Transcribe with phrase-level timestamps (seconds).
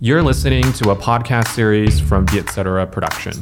[0.00, 3.34] You're listening to a podcast series from Vietcetera Production.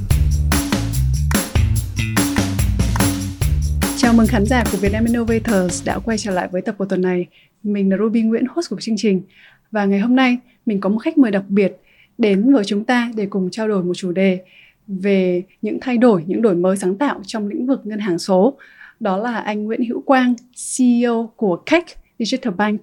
[3.97, 7.03] Chào mừng khán giả của Vietnam Innovators đã quay trở lại với tập của tuần
[7.03, 7.27] này.
[7.63, 9.23] Mình là Ruby Nguyễn, host của chương trình.
[9.71, 11.77] Và ngày hôm nay, mình có một khách mời đặc biệt
[12.19, 14.45] đến với chúng ta để cùng trao đổi một chủ đề
[14.87, 18.59] về những thay đổi, những đổi mới sáng tạo trong lĩnh vực ngân hàng số.
[19.01, 20.35] Đó là anh Nguyễn Hữu Quang,
[20.77, 21.85] CEO của Cách
[22.19, 22.81] Digital Bank.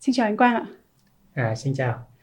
[0.00, 0.66] Xin chào anh Quang ạ.
[1.34, 2.13] À, xin chào.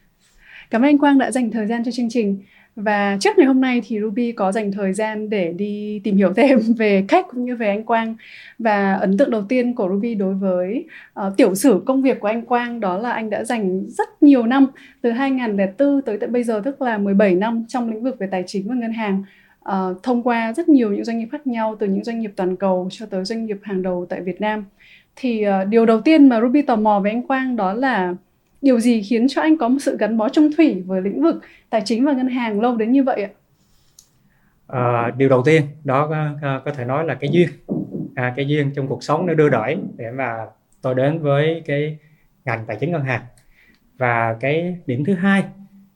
[0.72, 2.38] Cảm ơn anh Quang đã dành thời gian cho chương trình.
[2.76, 6.34] Và trước ngày hôm nay thì Ruby có dành thời gian để đi tìm hiểu
[6.34, 8.16] thêm về khách cũng như về anh Quang.
[8.60, 10.86] Và ấn tượng đầu tiên của Ruby đối với
[11.20, 14.46] uh, tiểu sử công việc của anh Quang đó là anh đã dành rất nhiều
[14.46, 14.68] năm
[15.02, 18.44] từ 2004 tới tận bây giờ tức là 17 năm trong lĩnh vực về tài
[18.48, 19.24] chính và ngân hàng.
[19.70, 22.56] Uh, thông qua rất nhiều những doanh nghiệp khác nhau từ những doanh nghiệp toàn
[22.56, 24.66] cầu cho tới doanh nghiệp hàng đầu tại Việt Nam.
[25.16, 28.16] Thì uh, điều đầu tiên mà Ruby tò mò về anh Quang đó là
[28.62, 31.36] điều gì khiến cho anh có một sự gắn bó trong thủy với lĩnh vực
[31.70, 33.30] tài chính và ngân hàng lâu đến như vậy ạ?
[34.68, 36.08] À, điều đầu tiên đó
[36.42, 37.50] có, có thể nói là cái duyên
[38.16, 40.46] à, cái duyên trong cuộc sống nó đưa đẩy để mà
[40.82, 41.98] tôi đến với cái
[42.46, 43.22] ngành tài chính ngân hàng
[43.98, 45.44] và cái điểm thứ hai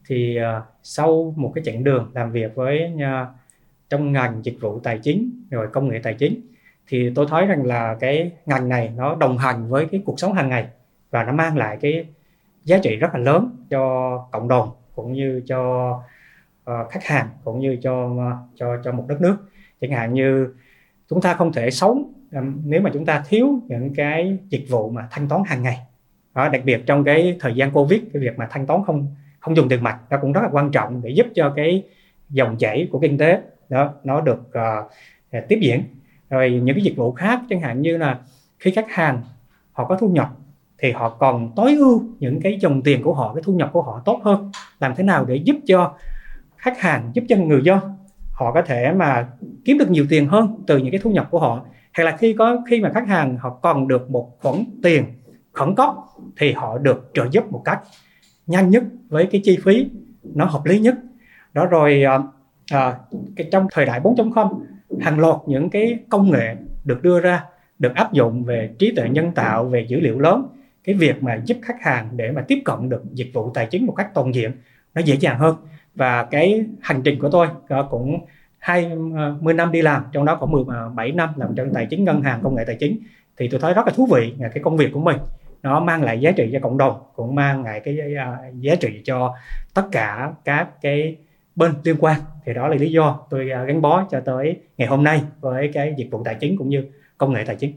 [0.08, 3.28] thì uh, sau một cái chặng đường làm việc với uh,
[3.90, 6.42] trong ngành dịch vụ tài chính rồi công nghệ tài chính
[6.88, 10.34] thì tôi thấy rằng là cái ngành này nó đồng hành với cái cuộc sống
[10.34, 10.68] hàng ngày
[11.12, 12.06] và nó mang lại cái
[12.66, 15.90] giá trị rất là lớn cho cộng đồng cũng như cho
[16.72, 18.20] uh, khách hàng cũng như cho uh,
[18.56, 19.38] cho cho một đất nước.
[19.82, 20.54] Chẳng hạn như
[21.10, 24.90] chúng ta không thể sống um, nếu mà chúng ta thiếu những cái dịch vụ
[24.90, 25.80] mà thanh toán hàng ngày.
[26.36, 29.08] Đó, đặc biệt trong cái thời gian covid cái việc mà thanh toán không
[29.40, 31.84] không dùng tiền mặt nó cũng rất là quan trọng để giúp cho cái
[32.30, 35.84] dòng chảy của kinh tế đó nó được uh, tiếp diễn.
[36.30, 38.20] Rồi những cái dịch vụ khác chẳng hạn như là
[38.60, 39.22] khi khách hàng
[39.72, 40.30] họ có thu nhập
[40.80, 43.82] thì họ còn tối ưu những cái dòng tiền của họ cái thu nhập của
[43.82, 44.52] họ tốt hơn.
[44.80, 45.94] Làm thế nào để giúp cho
[46.58, 47.80] khách hàng giúp cho người dân
[48.32, 49.28] họ có thể mà
[49.66, 51.66] kiếm được nhiều tiền hơn từ những cái thu nhập của họ?
[51.92, 55.06] Hay là khi có khi mà khách hàng họ còn được một khoản tiền
[55.52, 55.90] khẩn cấp
[56.38, 57.80] thì họ được trợ giúp một cách
[58.48, 59.90] nhanh nhất với cái chi phí
[60.24, 60.96] nó hợp lý nhất.
[61.54, 62.20] Đó rồi à,
[62.72, 62.98] à,
[63.36, 64.60] cái trong thời đại 4.0
[65.02, 67.44] hàng loạt những cái công nghệ được đưa ra
[67.80, 70.48] được áp dụng về trí tuệ nhân tạo về dữ liệu lớn
[70.86, 73.86] cái việc mà giúp khách hàng để mà tiếp cận được dịch vụ tài chính
[73.86, 74.52] một cách toàn diện
[74.96, 75.56] nó dễ dàng hơn.
[75.96, 78.26] Và cái hành trình của tôi ờ, cũng
[78.60, 82.04] 20 ờ, năm đi làm, trong đó có 17 ờ, năm làm trong tài chính
[82.04, 83.00] ngân hàng, công nghệ tài chính,
[83.38, 85.18] thì tôi thấy rất là thú vị cái công việc của mình
[85.64, 87.98] nó mang lại giá trị cho cộng đồng, cũng mang lại cái
[88.60, 89.36] giá trị cho
[89.74, 91.18] tất cả các cái
[91.56, 92.20] bên liên quan.
[92.46, 95.94] Thì đó là lý do tôi gắn bó cho tới ngày hôm nay với cái
[95.98, 96.86] dịch vụ tài chính cũng như
[97.18, 97.74] công nghệ tài chính.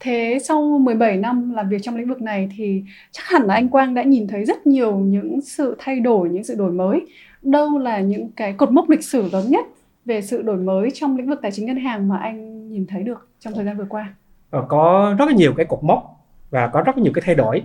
[0.00, 2.82] Thế sau 17 năm làm việc trong lĩnh vực này thì
[3.12, 6.44] chắc hẳn là anh Quang đã nhìn thấy rất nhiều những sự thay đổi, những
[6.44, 7.06] sự đổi mới.
[7.42, 9.66] Đâu là những cái cột mốc lịch sử lớn nhất
[10.04, 13.02] về sự đổi mới trong lĩnh vực tài chính ngân hàng mà anh nhìn thấy
[13.02, 14.14] được trong thời gian vừa qua?
[14.50, 17.34] Ờ, có rất là nhiều cái cột mốc và có rất là nhiều cái thay
[17.34, 17.62] đổi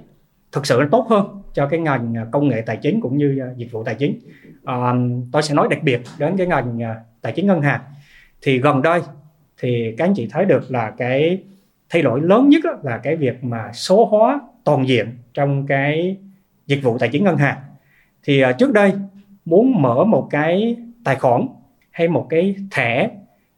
[0.52, 3.40] thực sự là tốt hơn cho cái ngành à, công nghệ tài chính cũng như
[3.40, 4.20] à, dịch vụ tài chính.
[4.64, 4.94] À,
[5.32, 7.82] tôi sẽ nói đặc biệt đến cái ngành à, tài chính ngân hàng.
[8.42, 9.02] Thì gần đây
[9.58, 11.44] thì các anh chị thấy được là cái
[11.94, 16.18] thay đổi lớn nhất là cái việc mà số hóa toàn diện trong cái
[16.68, 17.58] dịch vụ tài chính ngân hàng.
[18.24, 18.94] Thì à, trước đây
[19.46, 21.48] muốn mở một cái tài khoản
[21.92, 23.10] hay một cái thẻ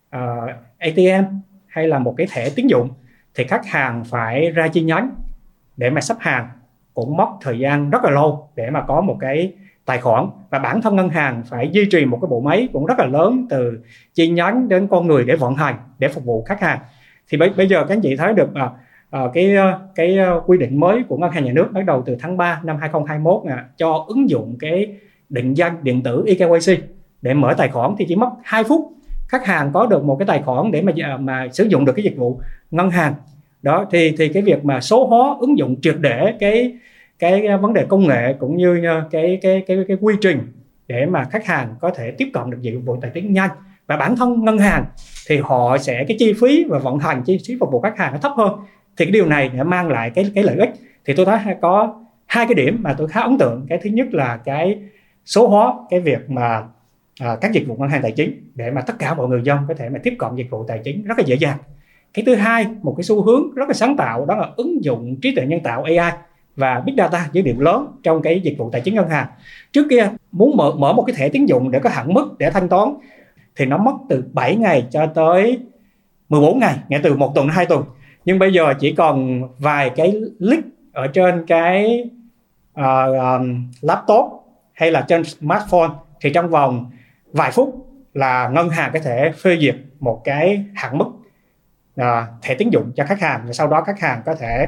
[0.10, 1.26] à, uh, ATM
[1.68, 2.90] hay là một cái thẻ tín dụng
[3.36, 5.10] thì khách hàng phải ra chi nhánh
[5.78, 6.50] để mà sắp hàng
[6.94, 9.54] cũng mất thời gian rất là lâu để mà có một cái
[9.86, 10.28] tài khoản.
[10.50, 13.06] Và bản thân ngân hàng phải duy trì một cái bộ máy cũng rất là
[13.06, 13.80] lớn từ
[14.14, 16.80] chi nhánh đến con người để vận hành để phục vụ khách hàng
[17.30, 18.70] thì bây, bây giờ các anh chị thấy được à,
[19.10, 22.04] à, cái ờ, cái ờ, quy định mới của ngân hàng nhà nước bắt đầu
[22.06, 24.96] từ tháng 3 năm 2021 à, cho ứng dụng cái
[25.30, 26.80] định danh điện tử eKYC
[27.22, 28.92] để mở tài khoản thì chỉ mất 2 phút.
[29.28, 31.94] Khách hàng có được một cái tài khoản để mà à, mà sử dụng được
[31.96, 32.40] cái dịch vụ
[32.72, 33.14] ngân hàng.
[33.62, 36.78] Đó thì thì cái việc mà số hóa ứng dụng triệt để cái
[37.20, 40.40] cái vấn đề công nghệ cũng như ờ, cái cái cái cái quy trình
[40.88, 43.50] để mà khách hàng có thể tiếp cận được dịch vụ tài chính nhanh
[43.88, 44.86] và bản thân ngân hàng
[45.28, 48.12] thì họ sẽ cái chi phí và vận hành chi phí phục vụ khách hàng
[48.14, 48.60] nó thấp hơn.
[48.98, 50.70] Thì cái điều này đã mang lại cái cái lợi ích.
[51.06, 53.66] Thì tôi thấy có hai cái điểm mà tôi khá ấn tượng.
[53.70, 54.80] Cái thứ nhất là cái
[55.26, 56.64] số hóa cái việc mà
[57.20, 59.60] à, các dịch vụ ngân hàng tài chính để mà tất cả mọi người dân
[59.68, 61.58] có thể mà tiếp cận dịch vụ tài chính rất là dễ dàng.
[62.14, 65.16] Cái thứ hai một cái xu hướng rất là sáng tạo đó là ứng dụng
[65.22, 66.12] trí tuệ nhân tạo AI
[66.56, 69.28] và big data dữ liệu lớn trong cái dịch vụ tài chính ngân hàng.
[69.72, 72.50] Trước kia muốn mở mở một cái thẻ tín dụng để có hạn mức để
[72.50, 72.90] thanh toán
[73.56, 75.60] thì nó mất từ 7 ngày cho tới
[76.30, 77.84] 14 ngày nghĩa từ một tuần đến hai tuần.
[78.26, 82.04] Nhưng bây giờ chỉ còn vài cái click ở trên cái
[82.80, 82.86] uh,
[83.20, 84.26] um, laptop
[84.74, 85.90] hay là trên smartphone
[86.22, 86.92] thì trong vòng
[87.32, 91.08] vài phút là ngân hàng có thể phê duyệt một cái hạn mức
[92.02, 92.06] uh,
[92.42, 94.68] thẻ tín dụng cho khách hàng và sau đó khách hàng có thể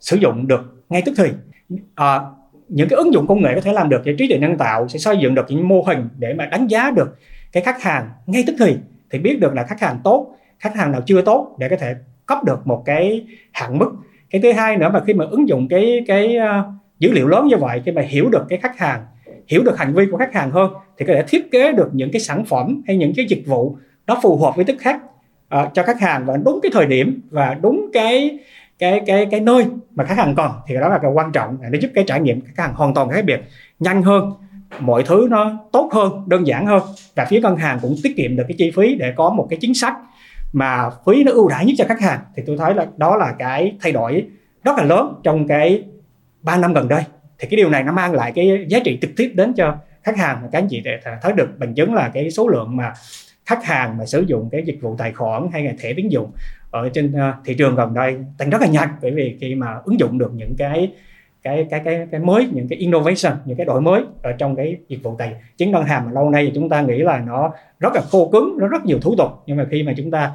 [0.00, 1.32] sử dụng được ngay tức thì.
[1.74, 2.40] Uh,
[2.70, 4.88] những cái ứng dụng công nghệ có thể làm được về trí tuệ nhân tạo
[4.88, 7.18] sẽ xây dựng được những mô hình để mà đánh giá được
[7.52, 8.76] cái khách hàng ngay tức thì
[9.10, 11.94] thì biết được là khách hàng tốt khách hàng nào chưa tốt để có thể
[12.26, 13.90] cấp được một cái hạn mức.
[14.30, 16.66] Cái thứ hai nữa mà khi mà ứng dụng cái cái uh,
[16.98, 19.04] dữ liệu lớn như vậy khi mà hiểu được cái khách hàng
[19.48, 22.10] hiểu được hành vi của khách hàng hơn thì có thể thiết kế được những
[22.12, 23.76] cái sản phẩm hay những cái dịch vụ
[24.06, 25.00] nó phù hợp với tức khách
[25.54, 28.38] uh, cho khách hàng và đúng cái thời điểm và đúng cái
[28.78, 29.64] cái cái cái nơi
[29.94, 30.50] mà khách hàng cần.
[30.66, 33.10] Thì đó là cái quan trọng nó giúp cái trải nghiệm khách hàng hoàn toàn
[33.10, 33.40] khác biệt
[33.78, 34.32] nhanh hơn
[34.78, 36.82] mọi thứ nó tốt hơn, đơn giản hơn.
[37.14, 39.58] Và phía ngân hàng cũng tiết kiệm được cái chi phí để có một cái
[39.60, 39.94] chính sách
[40.52, 42.20] mà phí nó ưu đãi nhất cho khách hàng.
[42.36, 44.26] Thì tôi thấy là đó là cái thay đổi
[44.64, 45.84] rất là lớn trong cái
[46.42, 47.02] 3 năm gần đây.
[47.38, 50.16] Thì cái điều này nó mang lại cái giá trị trực tiếp đến cho khách
[50.16, 50.38] hàng.
[50.42, 52.92] Và các anh chị để thấy được, bằng chứng là cái số lượng mà
[53.46, 56.30] khách hàng mà sử dụng cái dịch vụ tài khoản hay là thẻ tín dụng
[56.70, 58.88] ở trên ờ, thị trường gần đây tăng rất là nhanh.
[59.02, 60.92] Bởi vì khi mà ứng dụng được những cái
[61.42, 64.76] cái cái cái cái mới những cái innovation những cái đổi mới ở trong cái
[64.88, 67.94] dịch vụ tài chính ngân hàng mà lâu nay chúng ta nghĩ là nó rất
[67.94, 69.30] là khô cứng nó rất nhiều thủ tục.
[69.46, 70.32] Nhưng mà khi mà chúng ta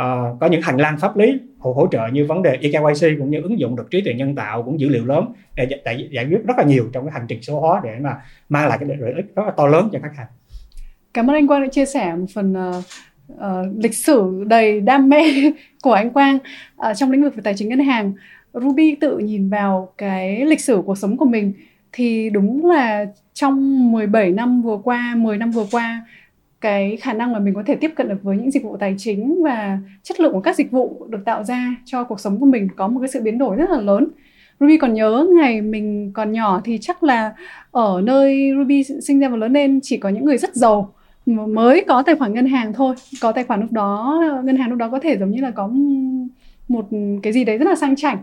[0.00, 3.30] uh, có những hành lang pháp lý hỗ, hỗ trợ như vấn đề eKYC cũng
[3.30, 6.26] như ứng dụng được trí tuệ nhân tạo cũng dữ liệu lớn để, để giải
[6.26, 8.16] quyết rất là nhiều trong cái hành trình số hóa để mà
[8.48, 10.26] mang lại cái lợi ích rất là to lớn cho khách hàng
[11.16, 12.84] cảm ơn anh Quang đã chia sẻ một phần uh,
[13.32, 15.22] uh, lịch sử đầy đam mê
[15.82, 16.38] của anh Quang
[16.90, 18.12] uh, trong lĩnh vực về tài chính ngân hàng.
[18.62, 21.52] Ruby tự nhìn vào cái lịch sử cuộc sống của mình
[21.92, 26.06] thì đúng là trong 17 năm vừa qua, 10 năm vừa qua
[26.60, 28.94] cái khả năng mà mình có thể tiếp cận được với những dịch vụ tài
[28.98, 32.46] chính và chất lượng của các dịch vụ được tạo ra cho cuộc sống của
[32.46, 34.08] mình có một cái sự biến đổi rất là lớn.
[34.60, 37.34] Ruby còn nhớ ngày mình còn nhỏ thì chắc là
[37.70, 40.92] ở nơi Ruby sinh ra và lớn lên chỉ có những người rất giàu
[41.26, 42.94] mới có tài khoản ngân hàng thôi.
[43.20, 45.70] Có tài khoản lúc đó ngân hàng lúc đó có thể giống như là có
[46.68, 46.88] một
[47.22, 48.18] cái gì đấy rất là sang chảnh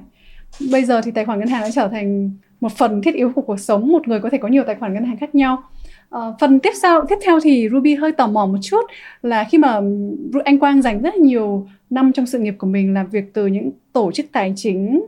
[0.72, 3.42] bây giờ thì tài khoản ngân hàng đã trở thành một phần thiết yếu của
[3.42, 3.92] cuộc sống.
[3.92, 5.64] Một người có thể có nhiều tài khoản ngân hàng khác nhau.
[6.10, 8.82] À, phần tiếp sau tiếp theo thì Ruby hơi tò mò một chút
[9.22, 9.82] là khi mà
[10.46, 13.48] anh Quang dành rất là nhiều năm trong sự nghiệp của mình làm việc từ
[13.48, 15.04] những tổ chức tài chính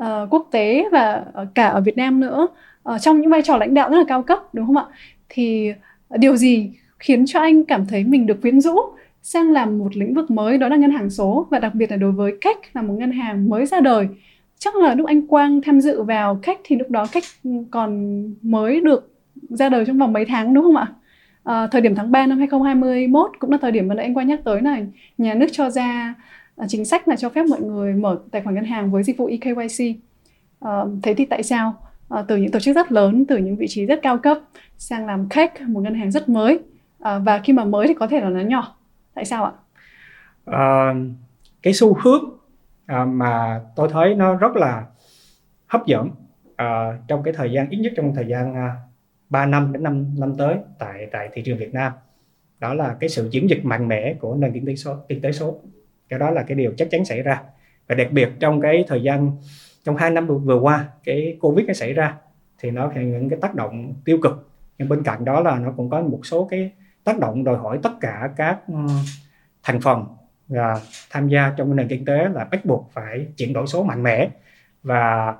[0.00, 1.24] uh, quốc tế và
[1.54, 2.48] cả ở Việt Nam nữa
[2.94, 4.84] uh, trong những vai trò lãnh đạo rất là cao cấp đúng không ạ?
[5.28, 5.72] Thì
[6.10, 8.76] điều gì khiến cho anh cảm thấy mình được quyến rũ
[9.22, 10.58] sang làm một lĩnh vực mới?
[10.58, 13.12] Đó là ngân hàng số và đặc biệt là đối với cách là một ngân
[13.12, 14.08] hàng mới ra đời
[14.58, 17.24] chắc là lúc anh Quang tham dự vào cách thì lúc đó cách
[17.70, 19.14] còn mới được
[19.48, 20.86] ra đời trong vòng mấy tháng đúng không ạ?
[21.44, 24.40] À, thời điểm tháng 3 năm 2021 cũng là thời điểm mà anh Quang nhắc
[24.44, 24.86] tới này
[25.18, 26.14] nhà nước cho ra
[26.56, 29.16] à, chính sách là cho phép mọi người mở tài khoản ngân hàng với dịch
[29.16, 29.96] vụ eKYC.
[30.60, 31.74] À, ờ, thế thì tại sao
[32.08, 34.38] à, từ những tổ chức rất lớn, từ những vị trí rất cao cấp
[34.78, 36.58] sang làm khách một ngân hàng rất mới
[37.00, 38.76] à, và khi mà mới thì có thể là nó nhỏ.
[39.14, 39.52] Tại sao ạ?
[40.44, 40.94] À,
[41.62, 42.24] cái xu hướng
[42.88, 44.86] à, mà tôi thấy nó rất là
[45.66, 46.10] hấp dẫn
[46.56, 48.76] à, trong cái thời gian ít nhất trong thời gian à,
[49.30, 51.92] 3 năm đến 5 năm tới tại tại thị trường Việt Nam.
[52.60, 55.32] Đó là cái sự chuyển dịch mạnh mẽ của nền kinh tế số kinh tế
[55.32, 55.60] số.
[56.08, 57.42] Cái đó là cái điều chắc chắn xảy ra.
[57.88, 59.32] Và đặc biệt trong cái thời gian
[59.84, 62.16] trong hai năm vừa qua cái covid nó xảy ra
[62.58, 64.50] thì nó có những cái tác động tiêu cực.
[64.78, 66.70] Nhưng bên cạnh đó là nó cũng có một số cái
[67.04, 68.58] tác động đòi hỏi tất cả các
[69.62, 70.04] thành phần
[70.48, 74.02] và tham gia trong nền kinh tế là bắt buộc phải chuyển đổi số mạnh
[74.02, 74.28] mẽ.
[74.82, 75.34] Và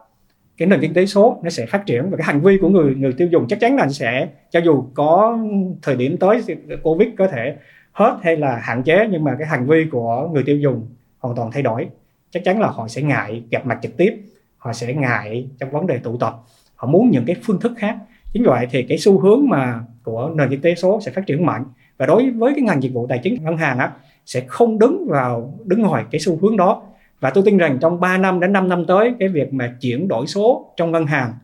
[0.56, 2.94] cái nền kinh tế số nó sẽ phát triển và cái hành vi của người
[2.94, 5.38] người tiêu dùng chắc chắn là sẽ, cho dù có
[5.82, 6.42] thời điểm tới
[6.82, 7.56] covid có thể
[7.92, 10.86] hết hay là hạn chế, nhưng mà cái hành vi của người tiêu dùng
[11.18, 11.88] hoàn toàn thay đổi.
[12.30, 14.16] Chắc chắn là họ sẽ ngại gặp mặt trực tiếp,
[14.56, 16.36] họ sẽ ngại trong vấn đề tụ tập,
[16.74, 17.96] họ muốn những cái phương thức khác.
[18.32, 21.46] Chính vậy thì cái xu hướng mà của nền kinh tế số sẽ phát triển
[21.46, 21.64] mạnh.
[21.98, 23.92] Và đối với cái ngành dịch vụ tài chính ngân hàng á
[24.28, 26.82] sẽ không đứng vào, đứng ngoài cái xu hướng đó.
[27.20, 30.08] Và tôi tin rằng trong 3 năm đến 5 năm tới, cái việc mà chuyển
[30.08, 31.34] đổi số trong ngân hàng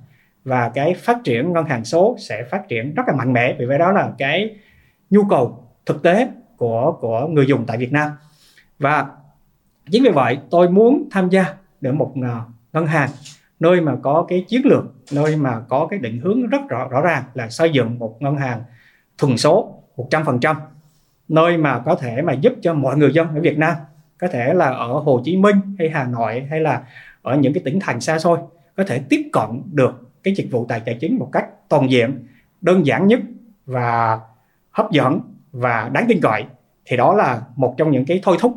[0.44, 3.56] và cái phát triển ngân hàng số sẽ phát triển rất là mạnh mẽ.
[3.58, 4.56] Vì vậy đó là cái
[5.10, 8.10] nhu cầu thực tế của của người dùng tại Việt Nam.
[8.78, 9.06] Và
[9.90, 12.40] chính vì vậy, tôi muốn tham gia để một à,
[12.72, 13.10] ngân hàng
[13.60, 17.00] nơi mà có cái chiến lược, nơi mà có cái định hướng rất rõ rõ
[17.00, 18.62] ràng là xây dựng một ngân hàng
[19.18, 20.54] thuần số 100%
[21.28, 23.74] nơi mà có thể mà giúp cho mọi người dân ở Việt Nam
[24.18, 26.82] có thể là ở Hồ Chí Minh hay Hà Nội hay là
[27.22, 28.38] ở những cái tỉnh thành xa xôi
[28.76, 32.26] có thể tiếp cận được cái dịch vụ tài tài chính một cách toàn diện
[32.60, 33.20] đơn giản nhất
[33.66, 34.20] và
[34.70, 35.20] hấp dẫn
[35.52, 36.44] và đáng tin cậy.
[36.84, 38.56] Thì đó là một trong những cái thôi thúc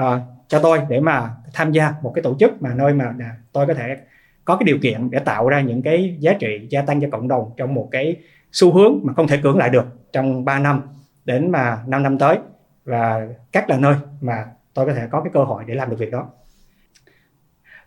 [0.00, 0.04] uh,
[0.48, 3.14] cho tôi để mà tham gia một cái tổ chức mà nơi mà
[3.52, 3.96] tôi có thể
[4.44, 7.28] có cái điều kiện để tạo ra những cái giá trị gia tăng cho cộng
[7.28, 8.16] đồng trong một cái
[8.52, 10.82] xu hướng mà không thể cưỡng lại được trong 3 năm
[11.28, 12.38] đến mà 5 năm tới
[12.84, 14.44] và các là nơi mà
[14.74, 16.26] tôi có thể có cái cơ hội để làm được việc đó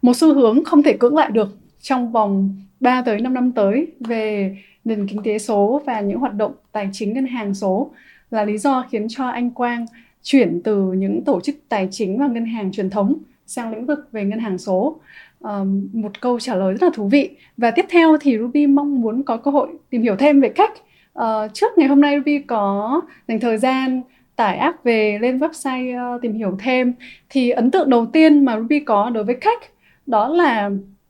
[0.01, 3.87] một xu hướng không thể cưỡng lại được trong vòng 3 tới 5 năm tới
[3.99, 7.91] về nền kinh tế số và những hoạt động tài chính ngân hàng số
[8.31, 9.85] là lý do khiến cho anh Quang
[10.23, 13.17] chuyển từ những tổ chức tài chính và ngân hàng truyền thống
[13.47, 14.99] sang lĩnh vực về ngân hàng số.
[15.39, 19.01] Um, một câu trả lời rất là thú vị và tiếp theo thì Ruby mong
[19.01, 20.71] muốn có cơ hội tìm hiểu thêm về cách
[21.19, 24.01] uh, trước ngày hôm nay Ruby có dành thời gian
[24.35, 26.93] tải app về lên website uh, tìm hiểu thêm.
[27.29, 29.59] Thì ấn tượng đầu tiên mà Ruby có đối với cách
[30.05, 30.69] đó là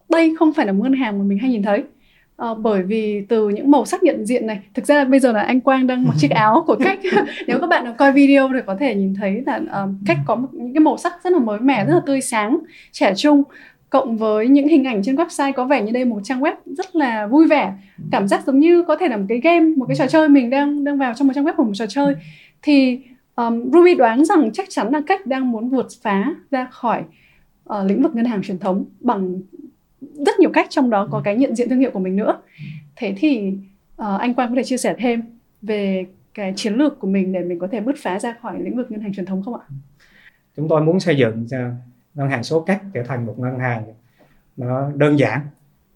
[0.09, 1.83] đây không phải là một ngân hàng mà mình hay nhìn thấy.
[2.41, 5.41] À, bởi vì từ những màu sắc nhận diện này thực ra bây giờ là
[5.41, 6.99] anh Quang đang mặc chiếc áo của cách
[7.47, 10.47] nếu các bạn coi video thì có thể nhìn thấy là uh, cách có một,
[10.51, 12.57] những cái màu sắc rất là mới mẻ rất là tươi sáng
[12.91, 13.43] trẻ trung
[13.91, 16.95] cộng với những hình ảnh trên website có vẻ như đây một trang web rất
[16.95, 17.73] là vui vẻ.
[18.11, 20.49] Cảm giác giống như có thể là một cái game một cái trò chơi mình
[20.49, 22.15] đang đang vào trong một trang web của một trò chơi.
[22.61, 22.99] Thì
[23.35, 27.03] um, Ruby đoán rằng chắc chắn là cách đang muốn vượt phá ra khỏi
[27.69, 29.41] uh, lĩnh vực ngân hàng truyền thống bằng
[30.25, 32.41] rất nhiều cách trong đó có cái nhận diện thương hiệu của mình nữa.
[32.95, 33.53] Thế thì
[34.01, 35.21] uh, anh Quang có thể chia sẻ thêm
[35.61, 38.77] về cái chiến lược của mình để mình có thể bứt phá ra khỏi lĩnh
[38.77, 39.65] vực ngân hàng truyền thống không ạ?
[40.57, 41.47] Chúng tôi muốn xây dựng
[42.15, 43.83] ngân hàng số cách trở thành một ngân hàng
[44.57, 45.39] nó đơn giản,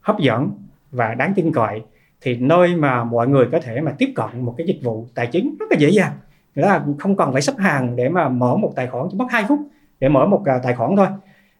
[0.01, 0.51] hấp dẫn
[0.91, 1.81] và đáng tin cậy.
[2.21, 5.27] Thì nơi mà mọi người có thể mà tiếp cận một cái dịch vụ tài
[5.27, 6.11] chính rất là dễ dàng.
[6.55, 9.25] Nghĩa là không cần phải xếp hàng để mà mở một tài khoản chỉ mất
[9.29, 9.59] 2 phút
[9.99, 11.07] để mở một à, tài khoản thôi.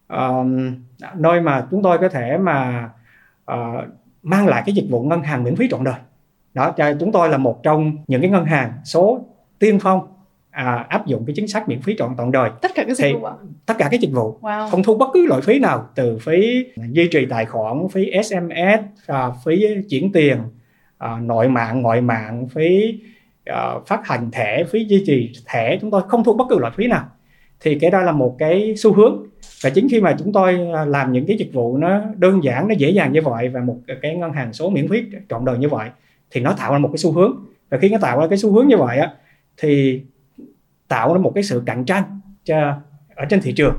[0.07, 0.27] À,
[1.15, 2.89] nơi mà chúng tôi có thể mà
[3.45, 3.57] à,
[4.23, 5.99] mang lại cái dịch vụ ngân hàng miễn phí trọn đời.
[6.53, 9.25] Đó cho chúng tôi là một trong những cái ngân hàng số
[9.59, 10.07] tiên phong
[10.55, 12.49] à, áp dụng cái chính sách miễn phí trọn toàn đời.
[12.61, 13.27] Tất cả các dịch vụ
[13.65, 14.37] tất cả các dịch vụ.
[14.41, 14.69] Wow.
[14.69, 19.07] không thu bất cứ loại phí nào từ phí duy trì tài khoản phí sms
[19.07, 20.37] à, phí chuyển tiền
[20.97, 22.99] à, nội mạng ngoại mạng phí
[23.45, 26.73] à, phát hành thẻ phí duy trì thẻ chúng tôi không thu bất cứ loại
[26.75, 27.05] phí nào.
[27.59, 29.23] Thì cái đó là một cái xu hướng.
[29.63, 32.67] Và chính khi mà chúng tôi à, làm những cái dịch vụ nó đơn giản
[32.67, 35.57] nó dễ dàng như vậy và một cái ngân hàng số miễn phí trọn đời
[35.57, 35.89] như vậy
[36.31, 37.45] thì nó tạo ra một cái xu hướng.
[37.69, 39.11] Và khi nó tạo ra cái xu hướng như vậy á
[39.57, 40.01] thì
[40.87, 42.03] tạo ra một cái sự cạnh tranh
[42.43, 42.77] cho
[43.15, 43.75] ở trên thị trường.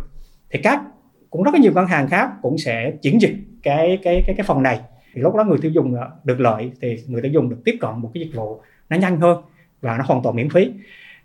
[0.51, 0.83] Thì các
[1.31, 4.47] cũng rất là nhiều ngân hàng khác cũng sẽ chuyển dịch cái cái cái cái
[4.47, 4.81] phần này.
[5.15, 7.77] Thì lúc đó người tiêu dùng ờ, được lợi thì người tiêu dùng được tiếp
[7.81, 9.43] cận một cái dịch vụ nó nhanh hơn
[9.81, 10.73] và nó hoàn toàn miễn phí.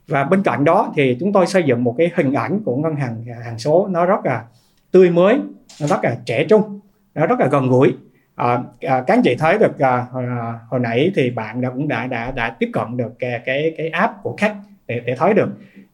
[0.08, 2.96] Và bên cạnh đó thì chúng tôi xây dựng một cái hình ảnh của ngân
[2.96, 4.44] hàng à, hàng số nó rất là
[4.92, 5.40] tươi mới
[5.82, 6.80] nó rất là trẻ trung
[7.16, 7.96] nó rất là gần gũi.
[8.36, 11.70] À, à, các anh chị thấy được à, hồi, à, hồi nãy thì bạn đã
[11.70, 14.56] cũng đã đã đã tiếp cận được cái cái, cái app của khách
[14.92, 15.50] để, để thấy được.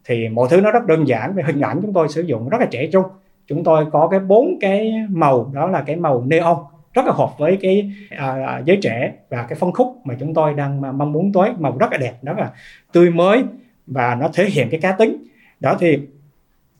[0.05, 2.57] Thì mọi thứ nó rất đơn giản về hình ảnh chúng tôi sử dụng rất
[2.61, 3.03] là trẻ trung.
[3.47, 6.57] Chúng tôi có cái bốn cái màu đó là cái màu neon
[6.93, 10.33] rất là hợp với cái à, à giới trẻ và cái phân khúc mà chúng
[10.33, 11.49] tôi đang mong muốn tới.
[11.59, 12.51] Màu rất là đẹp rất là
[12.91, 13.43] tươi mới
[13.87, 15.17] và nó thể hiện cái cá tính.
[15.59, 15.99] Đó thì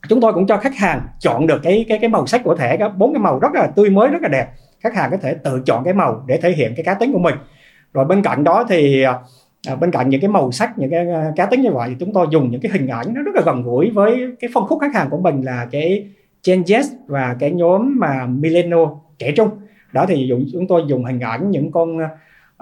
[0.09, 2.77] chúng tôi cũng cho khách hàng chọn được cái cái cái màu sắc của thẻ.
[2.77, 4.47] Có bốn cái màu rất là tươi mới rất là đẹp.
[4.79, 7.19] Khách hàng có thể tự chọn cái màu để thể hiện cái cá tính của
[7.19, 7.36] mình.
[7.93, 9.13] Rồi bên cạnh đó thì à,
[9.67, 11.95] à, bên cạnh những cái màu sắc những cái à, cá tính như vậy thì
[11.99, 14.63] chúng tôi dùng những cái hình ảnh nó rất là gần gũi với cái phân
[14.63, 16.07] khúc khách hàng của mình là cái
[16.47, 18.85] Gen Z và cái nhóm mà millennial
[19.19, 19.49] trẻ trung.
[19.93, 21.97] Đó thì dùng chúng tôi dùng hình ảnh những con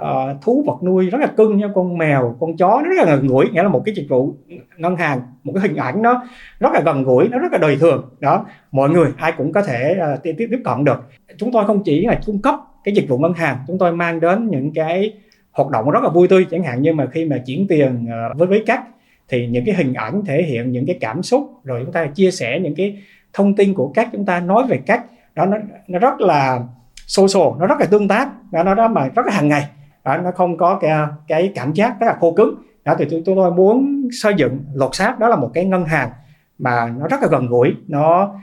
[0.01, 3.15] uh, thú vật nuôi rất là cưng như con mèo con chó nó rất là
[3.15, 4.33] gần gũi nghĩa là một cái dịch vụ
[4.77, 6.23] ngân hàng một cái hình ảnh nó
[6.59, 8.09] rất là gần gũi nó rất là đời thường.
[8.19, 11.03] Đó mọi người ai cũng có thể uh, tiếp tiếp cận được.
[11.37, 14.19] Chúng tôi không chỉ là cung cấp cái dịch vụ ngân hàng chúng tôi mang
[14.19, 15.13] đến những cái
[15.55, 18.33] hoạt động rất là vui tươi chẳng hạn như mà khi mà chuyển tiền ờ,
[18.35, 18.81] với với cách
[19.29, 22.31] thì những cái hình ảnh thể hiện những cái cảm xúc rồi chúng ta chia
[22.31, 23.01] sẻ những cái
[23.33, 25.57] thông tin của cách chúng ta nói về cách đó nó
[25.87, 26.59] nó rất là
[27.07, 29.67] social nó rất là tương tác đó, nó đó mà rất là hàng ngày
[30.05, 30.91] đó, nó không có cái,
[31.27, 32.55] cái cảm giác rất là khô cứng.
[32.85, 36.09] Đó thì tôi, tôi muốn xây dựng lột xác đó là một cái ngân hàng
[36.57, 38.35] mà nó rất là gần gũi nó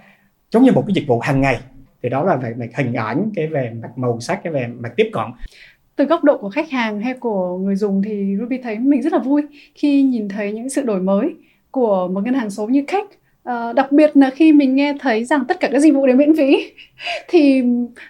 [0.50, 1.61] giống như một cái dịch vụ hàng ngày.
[2.02, 4.92] Thì đó là về mặt hình ảnh cái về mặt màu sắc cái về mặt
[4.97, 5.25] tiếp cận
[6.02, 9.12] từ góc độ của khách hàng hay của người dùng thì Ruby thấy mình rất
[9.12, 9.42] là vui
[9.75, 11.35] khi nhìn thấy những sự đổi mới
[11.71, 13.06] của một ngân hàng số như khách
[13.42, 16.06] Uh, ờ, đặc biệt là khi mình nghe thấy rằng tất cả các dịch vụ
[16.06, 16.73] đều miễn phí
[17.28, 17.62] thì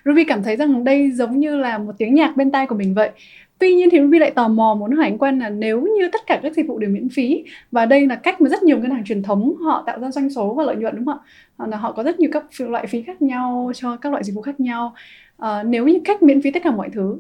[0.05, 2.95] Ruby cảm thấy rằng đây giống như là một tiếng nhạc bên tai của mình
[2.95, 3.11] vậy
[3.59, 6.21] Tuy nhiên thì Ruby lại tò mò muốn hỏi anh Quân là nếu như tất
[6.27, 8.91] cả các dịch vụ đều miễn phí và đây là cách mà rất nhiều ngân
[8.91, 11.19] hàng truyền thống họ tạo ra doanh số và lợi nhuận đúng không
[11.57, 11.67] ạ?
[11.67, 14.43] Là họ có rất nhiều các loại phí khác nhau cho các loại dịch vụ
[14.43, 14.95] khác nhau.
[15.39, 17.19] À, nếu như cách miễn phí tất cả mọi thứ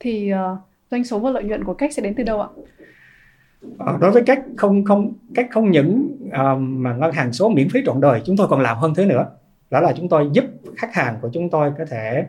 [0.00, 0.58] thì uh,
[0.90, 2.48] doanh số và lợi nhuận của cách sẽ đến từ đâu ạ?
[3.78, 7.68] À, đối với cách không không cách không những uh, mà ngân hàng số miễn
[7.68, 9.26] phí trọn đời chúng tôi còn làm hơn thế nữa.
[9.70, 10.44] Đó là chúng tôi giúp
[10.76, 12.26] khách hàng của chúng tôi có thể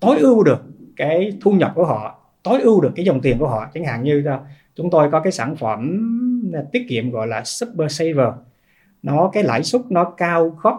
[0.00, 0.62] tối ưu được
[0.96, 3.66] cái thu nhập của họ tối ưu được cái dòng tiền của họ.
[3.74, 4.40] Chẳng hạn như uh,
[4.74, 6.06] chúng tôi có cái sản phẩm
[6.72, 8.34] tiết kiệm gọi là Super Saver.
[9.02, 10.76] Nó cái lãi suất nó cao gấp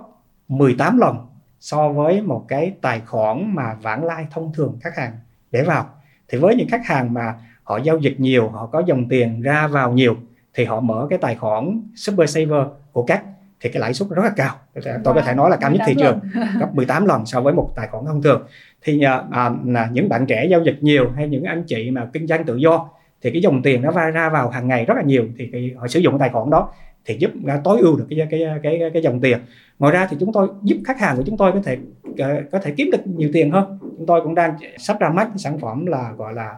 [0.48, 1.18] 18 lần
[1.60, 5.14] so với một cái tài khoản mà vãng lai thông thường khách hàng
[5.52, 5.90] để vào.
[6.28, 9.68] Thì với những khách hàng mà họ giao dịch nhiều họ có dòng tiền ra
[9.68, 10.18] vào nhiều
[10.54, 13.24] thì họ mở cái tài khoản Super Saver của các
[13.60, 14.56] thì cái lãi suất rất là cao.
[15.04, 16.20] Tôi có thể nói là cao nhất thị trường
[16.60, 18.48] gấp 18 lần so với một tài khoản thông thường.
[18.82, 22.28] Thì à, à, những bạn trẻ giao dịch nhiều hay những anh chị mà kinh
[22.28, 22.90] doanh tự do
[23.22, 25.72] thì cái dòng tiền nó va ra vào hàng ngày rất là nhiều thì cái,
[25.78, 26.74] họ sử dụng cái tài khoản đó
[27.06, 27.32] thì giúp
[27.64, 29.38] tối ưu được cái cái cái cái, cái dòng tiền.
[29.80, 31.78] Ngoài ra thì chúng tôi giúp khách hàng của chúng tôi có thể
[32.18, 33.78] ờ, có thể kiếm được nhiều tiền hơn.
[33.82, 36.56] Chúng tôi cũng đang sắp ra mắt sản phẩm là gọi là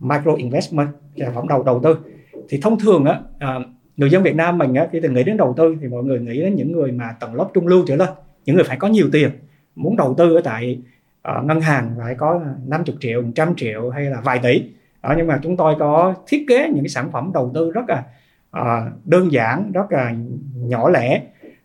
[0.00, 1.98] micro investment sản phẩm đầu đầu tư.
[2.48, 3.64] Thì thông thường á ờ,
[3.96, 6.40] người dân Việt Nam mình á khi nghĩ đến đầu tư thì mọi người nghĩ
[6.40, 8.08] đến những người mà tầng lớp trung lưu trở lên
[8.48, 9.30] những người phải có nhiều tiền
[9.76, 10.78] muốn đầu tư ở tại
[11.38, 14.62] uh, ngân hàng phải có 50 triệu, 100 triệu hay là vài tỷ.
[15.02, 17.88] Đó nhưng mà chúng tôi có thiết kế những cái sản phẩm đầu tư rất
[17.88, 18.04] là
[18.50, 20.14] Ờ, đơn giản rất là
[20.54, 21.22] nhỏ lẻ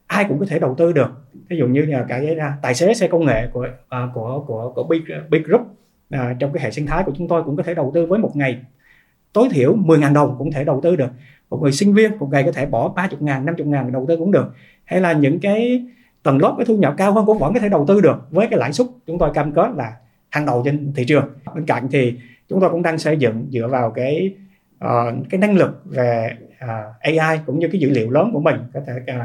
[0.08, 1.10] ai cũng có thể đầu tư được.
[1.50, 4.72] Ví dụ như là cái à, tài xế xe công nghệ của uh, của của
[4.76, 7.64] của big big group uh, trong cái hệ sinh thái của chúng tôi cũng có
[7.64, 8.58] thể đầu tư với một ngày.
[9.34, 11.10] Tối thiểu 10.000 đồng cũng thể đầu tư được.
[11.50, 14.18] Một người sinh viên một ngày có thể bỏ 30 ngàn 50 ngàn đầu tư
[14.18, 14.54] cũng được.
[14.86, 15.86] Hay là những cái
[16.24, 18.32] tầng lớp cái thu nhập cao hơn cũng vẫn có thể đầu tư được.
[18.32, 19.94] Với cái lãi suất chúng tôi cam kết là
[20.30, 21.26] hàng đầu trên thị trường.
[21.56, 22.14] Bên cạnh thì
[22.50, 24.36] chúng tôi cũng đang xây dựng dựa vào cái
[24.86, 28.40] uh, cái năng lực về à, uh, AI cũng như cái dữ liệu lớn của
[28.40, 29.22] mình có thể uh,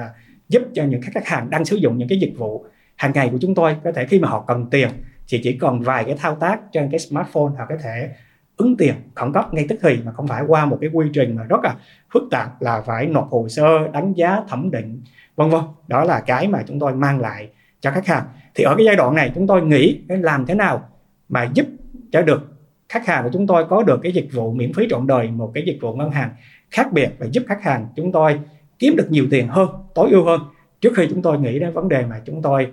[0.49, 3.39] giúp cho những khách hàng đang sử dụng những cái dịch vụ hàng ngày của
[3.41, 4.89] chúng tôi có thể khi mà họ cần tiền
[5.29, 8.09] thì chỉ còn vài cái thao tác trên cái smartphone họ có thể
[8.57, 11.37] ứng tiền khẩn cấp ngay tức thì mà không phải qua một cái quy trình
[11.37, 11.77] mà rất là
[12.13, 15.03] phức tạp là phải nộp hồ sơ đánh giá thẩm định
[15.37, 15.61] vân vân.
[15.89, 17.49] Đó là cái mà chúng tôi mang lại
[17.81, 18.25] cho khách hàng.
[18.55, 20.89] Thì ở cái giai đoạn này chúng tôi nghĩ làm thế nào
[21.29, 21.67] mà giúp
[22.13, 22.58] cho được
[22.89, 25.51] khách hàng của chúng tôi có được cái dịch vụ miễn phí trọn đời một
[25.55, 26.31] cái dịch vụ ngân hàng
[26.71, 28.41] khác biệt và giúp khách hàng chúng tôi
[28.79, 30.41] kiếm được nhiều tiền hơn tối ưu hơn
[30.81, 32.67] trước khi chúng tôi nghĩ đến vấn đề mà chúng tôi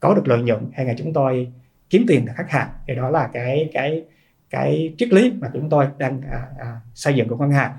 [0.00, 1.52] có được lợi nhuận hay là chúng tôi
[1.90, 4.04] kiếm tiền từ khách hàng thì đó là cái cái
[4.50, 7.72] cái triết lý mà chúng tôi đang à, à, xây dựng của ngân hàng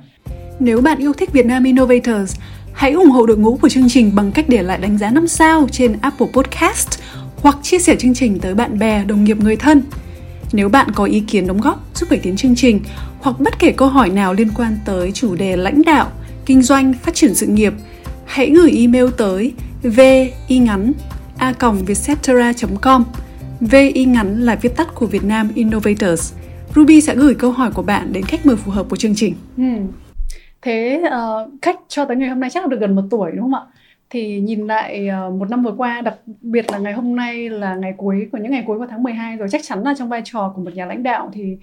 [0.59, 2.39] nếu bạn yêu thích Việt Nam Innovators
[2.73, 5.27] hãy ủng hộ đội ngũ của chương trình bằng cách để lại đánh giá 5
[5.27, 6.99] sao trên Apple Podcast
[7.41, 9.81] hoặc chia sẻ chương trình tới bạn bè, đồng nghiệp, người thân.
[10.53, 12.79] Nếu bạn có ý kiến đóng góp giúp cải tiến chương trình
[13.19, 16.11] hoặc bất kể câu hỏi nào liên quan tới chủ đề lãnh đạo,
[16.45, 17.73] kinh doanh, phát triển sự nghiệp,
[18.25, 20.91] hãy gửi email tới vi ngắn
[21.37, 21.53] a
[21.87, 23.03] vietcetera.com
[23.59, 26.33] VI ngắn là viết tắt của Việt Nam Innovators.
[26.75, 29.33] Ruby sẽ gửi câu hỏi của bạn đến khách mời phù hợp của chương trình.
[29.57, 29.63] Ừ.
[30.61, 33.41] Thế uh, khách cho tới ngày hôm nay chắc là được gần một tuổi đúng
[33.41, 33.61] không ạ?
[34.09, 37.75] Thì nhìn lại ờ, một năm vừa qua, đặc biệt là ngày hôm nay là
[37.75, 40.21] ngày cuối của những ngày cuối của tháng 12 rồi chắc chắn là trong vai
[40.25, 41.57] trò của một nhà lãnh đạo thì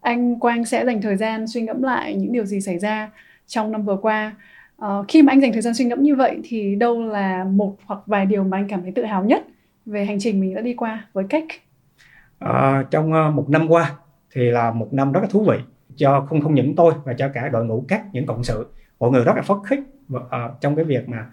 [0.00, 3.10] anh Quang sẽ dành thời gian suy ngẫm lại những điều gì xảy ra
[3.46, 4.36] trong năm vừa qua.
[4.84, 7.76] Uh, khi mà anh dành thời gian suy ngẫm như vậy thì đâu là một
[7.84, 9.42] hoặc vài điều mà anh cảm thấy tự hào nhất
[9.86, 11.44] về hành trình mình đã đi qua với cách?
[12.40, 13.92] à, trong một năm qua
[14.34, 15.56] thì là một năm rất là thú vị
[15.96, 18.66] cho không không những tôi và cho cả đội ngũ các những cộng sự
[19.00, 19.80] mọi người rất là phấn khích
[20.14, 20.22] uh,
[20.60, 21.26] trong cái việc mà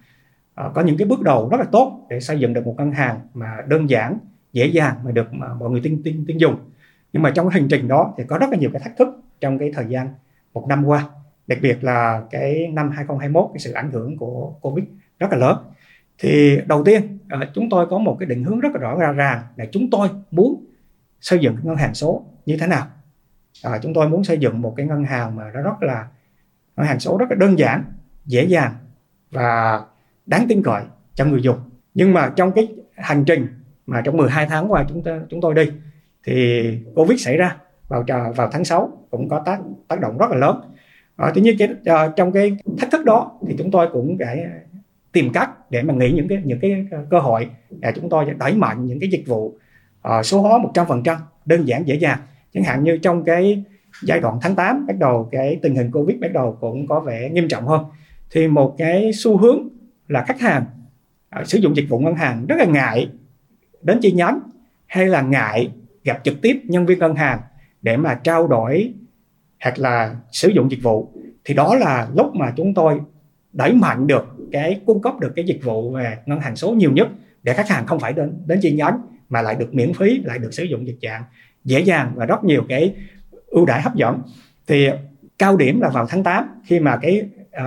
[0.58, 2.92] Ờ, có những cái bước đầu rất là tốt để xây dựng được một ngân
[2.92, 4.18] hàng mà đơn giản
[4.54, 6.56] dễ dàng mà được mà mọi người tin tin tin dùng.
[7.14, 9.08] Nhưng mà trong cái hành trình đó thì có rất là nhiều cái thách thức
[9.40, 10.08] trong cái thời gian
[10.54, 11.06] một năm qua.
[11.48, 14.86] Đặc biệt là cái năm 2021 cái sự ảnh hưởng của covid
[15.20, 15.58] rất là lớn.
[16.20, 19.42] Thì đầu tiên ờ, chúng tôi có một cái định hướng rất là rõ ràng
[19.56, 20.66] là chúng tôi muốn
[21.22, 22.88] xây dựng cái ngân hàng số như thế nào.
[23.64, 26.08] À, chúng tôi muốn xây dựng một cái ngân hàng mà nó rất là
[26.78, 27.84] ngân hàng số rất là đơn giản
[28.26, 28.74] dễ dàng
[29.32, 29.82] và
[30.28, 31.58] đáng tin cậy cho người dùng.
[31.94, 33.48] Nhưng mà trong cái hành trình
[33.88, 35.72] mà trong 12 tháng qua chúng ta chúng tôi đi
[36.24, 36.64] thì
[36.96, 38.04] covid xảy ra vào
[38.36, 40.62] vào tháng 6 cũng có tác tác động rất là lớn.
[41.16, 44.46] À, tuy nhiên cái, ờ, trong cái thách thức đó thì chúng tôi cũng phải
[45.12, 48.54] tìm cách để mà nghĩ những cái những cái cơ hội để chúng tôi đẩy
[48.54, 49.54] mạnh những cái dịch vụ
[50.08, 52.20] uh, số hóa 100% đơn giản dễ dàng.
[52.54, 53.64] Chẳng hạn như trong cái
[54.04, 57.30] giai đoạn tháng 8 bắt đầu cái tình hình covid bắt đầu cũng có vẻ
[57.30, 57.84] nghiêm trọng hơn.
[58.32, 59.70] Thì một cái xu hướng
[60.08, 60.66] là khách hàng
[61.30, 63.10] à, sử dụng dịch vụ ngân hàng rất là ngại
[63.82, 64.40] đến chi nhánh
[64.86, 65.72] hay là ngại
[66.04, 67.40] gặp trực tiếp nhân viên ngân hàng
[67.82, 68.94] để mà trao đổi
[69.64, 71.12] hoặc là sử dụng dịch vụ.
[71.46, 73.00] Thì đó là lúc mà chúng tôi
[73.54, 76.92] đẩy mạnh được cái cung cấp được cái dịch vụ về ngân hàng số nhiều
[76.92, 77.08] nhất
[77.44, 80.40] để khách hàng không phải đến đến chi nhánh mà lại được miễn phí lại
[80.40, 81.24] được sử dụng dịch dạng
[81.64, 82.96] dễ dàng và rất nhiều cái
[83.48, 84.22] ưu đãi hấp dẫn.
[84.68, 84.90] Thì
[85.40, 87.64] cao điểm là vào tháng 8 khi mà cái uh,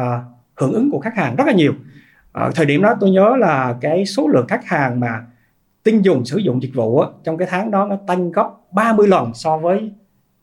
[0.57, 1.75] hưởng ứng của khách hàng rất là nhiều
[2.33, 5.25] ở thời điểm đó tôi nhớ là cái số lượng khách hàng mà
[5.83, 9.09] tin dùng sử dụng dịch vụ á, trong cái tháng đó nó tăng gấp 30
[9.09, 9.93] lần so với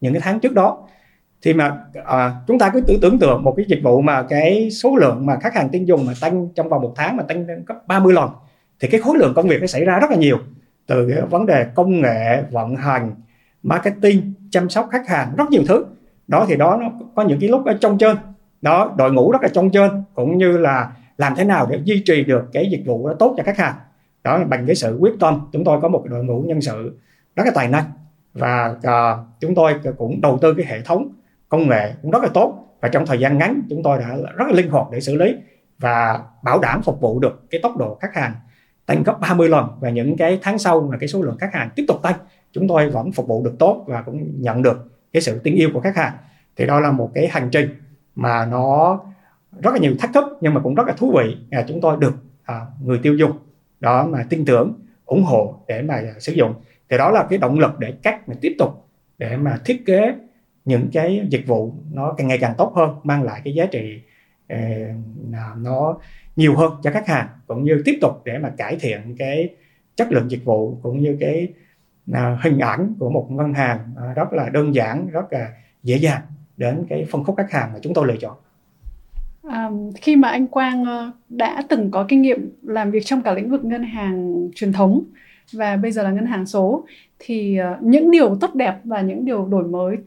[0.02, 0.88] những cái tháng trước đó.
[1.41, 4.71] Thì mà à, chúng ta cứ tưởng tưởng tượng một cái dịch vụ mà cái
[4.71, 7.45] số lượng mà khách hàng tin dùng mà tăng trong vòng một tháng mà tăng
[7.65, 8.30] gấp 30 lần
[8.80, 10.38] thì cái khối lượng công việc nó xảy ra rất là nhiều.
[10.88, 13.15] Từ cái vấn đề công nghệ vận hành
[13.63, 15.86] marketing chăm sóc khách hàng rất nhiều thứ.
[16.28, 18.17] Đó thì đó nó có những cái lúc ở trong trên
[18.62, 22.03] đó đội ngũ rất là trong trên cũng như là làm thế nào để duy
[22.06, 23.75] trì được cái dịch vụ đó tốt cho khách hàng?
[24.23, 26.99] Đó bằng cái sự quyết tâm chúng tôi có một đội ngũ nhân sự
[27.36, 27.84] rất là tài năng
[28.34, 31.10] và uh, chúng tôi cũng đầu tư cái hệ thống
[31.49, 34.45] công nghệ cũng rất là tốt và trong thời gian ngắn chúng tôi đã rất
[34.47, 35.36] là linh hoạt để xử lý
[35.80, 38.34] và bảo đảm phục vụ được cái tốc độ khách hàng
[38.86, 41.69] tăng gấp 30 lần và những cái tháng sau mà cái số lượng khách hàng
[41.75, 42.15] tiếp tục tăng
[42.51, 45.69] chúng tôi vẫn phục vụ được tốt và cũng nhận được cái sự tin yêu
[45.73, 46.13] của khách hàng.
[46.56, 47.69] Thì đó là một cái hành trình
[48.15, 48.99] mà nó
[49.62, 51.98] rất là nhiều thách thức nhưng mà cũng rất là thú vị à, chúng tôi
[52.00, 53.32] được à, người tiêu dùng
[53.80, 54.74] đó mà tin tưởng
[55.06, 56.54] ủng hộ để mà à, sử dụng.
[56.89, 60.15] Thì đó là cái động lực để các mà tiếp tục để mà thiết kế
[60.65, 64.02] những cái dịch vụ nó càng ngày càng tốt hơn mang lại cái giá trị
[64.54, 64.58] uh,
[65.58, 65.98] nó
[66.36, 69.50] nhiều hơn cho khách hàng cũng như tiếp tục để mà cải thiện cái
[69.96, 71.48] chất lượng dịch vụ cũng như cái
[72.13, 75.52] à, hình ảnh của một ngân hàng à, rất là đơn giản rất là
[75.84, 76.22] dễ dàng
[76.58, 78.38] đến cái phân khúc khách hàng mà chúng tôi lựa chọn.
[79.49, 80.86] À, khi mà anh Quang
[81.29, 85.03] đã từng có kinh nghiệm làm việc trong cả lĩnh vực ngân hàng truyền thống
[85.53, 86.86] và bây giờ là ngân hàng số
[87.19, 89.97] thì ờ, những điều tốt đẹp và những điều đổi mới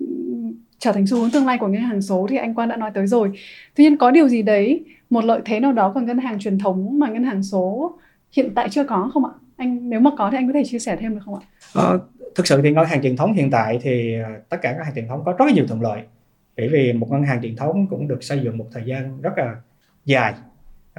[0.78, 2.90] trở thành xu hướng tương lai của ngân hàng số thì anh Quang đã nói
[2.94, 3.32] tới rồi.
[3.74, 6.58] Tuy nhiên có điều gì đấy, một lợi thế nào đó của ngân hàng truyền
[6.58, 7.92] thống mà ngân hàng số
[8.32, 9.30] hiện tại chưa có không ạ?
[9.56, 11.40] Anh nếu mà có thì anh có thể chia sẻ thêm được không ạ?
[11.72, 12.00] Ờ,
[12.34, 14.94] thực sự thì ngân hàng truyền thống hiện tại thì ờ, tất cả các hàng
[14.94, 16.02] truyền thống có rất nhiều thuận lợi.
[16.56, 19.38] Bởi vì một ngân hàng truyền thống cũng được xây dựng một thời gian rất
[19.38, 19.56] là
[20.04, 20.34] dài,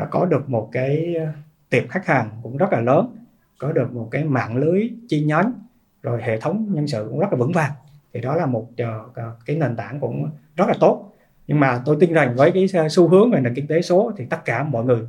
[0.10, 1.26] có được một cái ờ,
[1.70, 3.18] tiệp khách hàng cũng rất là lớn,
[3.60, 5.52] có được một cái mạng lưới chi nhánh,
[6.02, 7.72] rồi hệ thống nhân sự cũng rất là vững vàng.
[8.14, 11.14] Thì đó là một ờ, ờ, cái nền tảng cũng rất là tốt.
[11.48, 14.26] Nhưng mà tôi tin rằng với cái xu hướng về nền kinh tế số thì
[14.26, 15.02] tất cả mọi người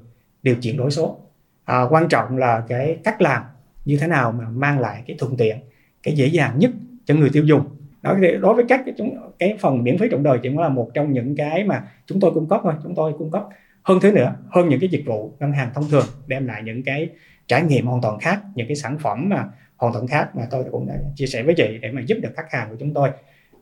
[0.42, 1.18] đều chuyển đổi số.
[1.64, 3.42] À, quan trọng là cái cách làm
[3.85, 5.57] như thế nào mà mang lại cái thuận tiện
[6.02, 6.70] cái dễ dàng nhất
[7.05, 7.64] cho người tiêu dùng
[8.02, 8.94] đó thì đối với các cái,
[9.38, 12.30] cái phần miễn phí trọng đời chỉ là một trong những cái mà chúng tôi
[12.34, 12.74] cung cấp thôi.
[12.82, 13.44] Chúng tôi cung cấp
[13.82, 16.82] hơn thế nữa hơn những cái dịch vụ ngân hàng thông thường đem lại những
[16.82, 17.08] cái
[17.46, 19.44] trải nghiệm hoàn toàn khác những cái sản phẩm mà
[19.76, 22.32] hoàn toàn khác mà tôi cũng đã chia sẻ với chị để mà giúp được
[22.36, 23.10] khách hàng của chúng tôi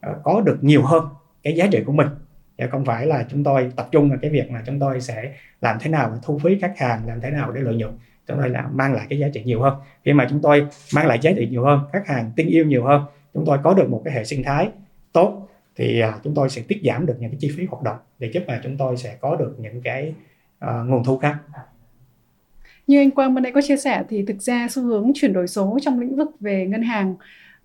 [0.01, 1.05] ờ, có được nhiều hơn
[1.43, 2.09] cái giá trị của mình.
[2.59, 5.33] Chứ không phải là chúng tôi tập trung vào cái việc mà chúng tôi sẽ
[5.61, 7.93] làm thế nào để thu phí khách hàng làm thế nào để lợi nhuận.
[8.27, 9.75] Chúng tôi là mang lại cái giá trị nhiều hơn.
[10.05, 12.85] Khi mà chúng tôi mang lại giá trị nhiều hơn khách hàng tin yêu nhiều
[12.85, 13.03] hơn
[13.35, 14.69] chúng tôi có được một cái hệ sinh thái
[15.13, 17.97] tốt thì à, chúng tôi sẽ tiết giảm được những cái chi phí hoạt động
[18.19, 20.15] để giúp mà chúng tôi sẽ có được những cái
[20.65, 21.37] uh, nguồn thu khác
[22.91, 25.49] như anh Quang bên đây có chia sẻ thì thực ra xu hướng chuyển đổi
[25.49, 27.15] số trong lĩnh vực về ngân hàng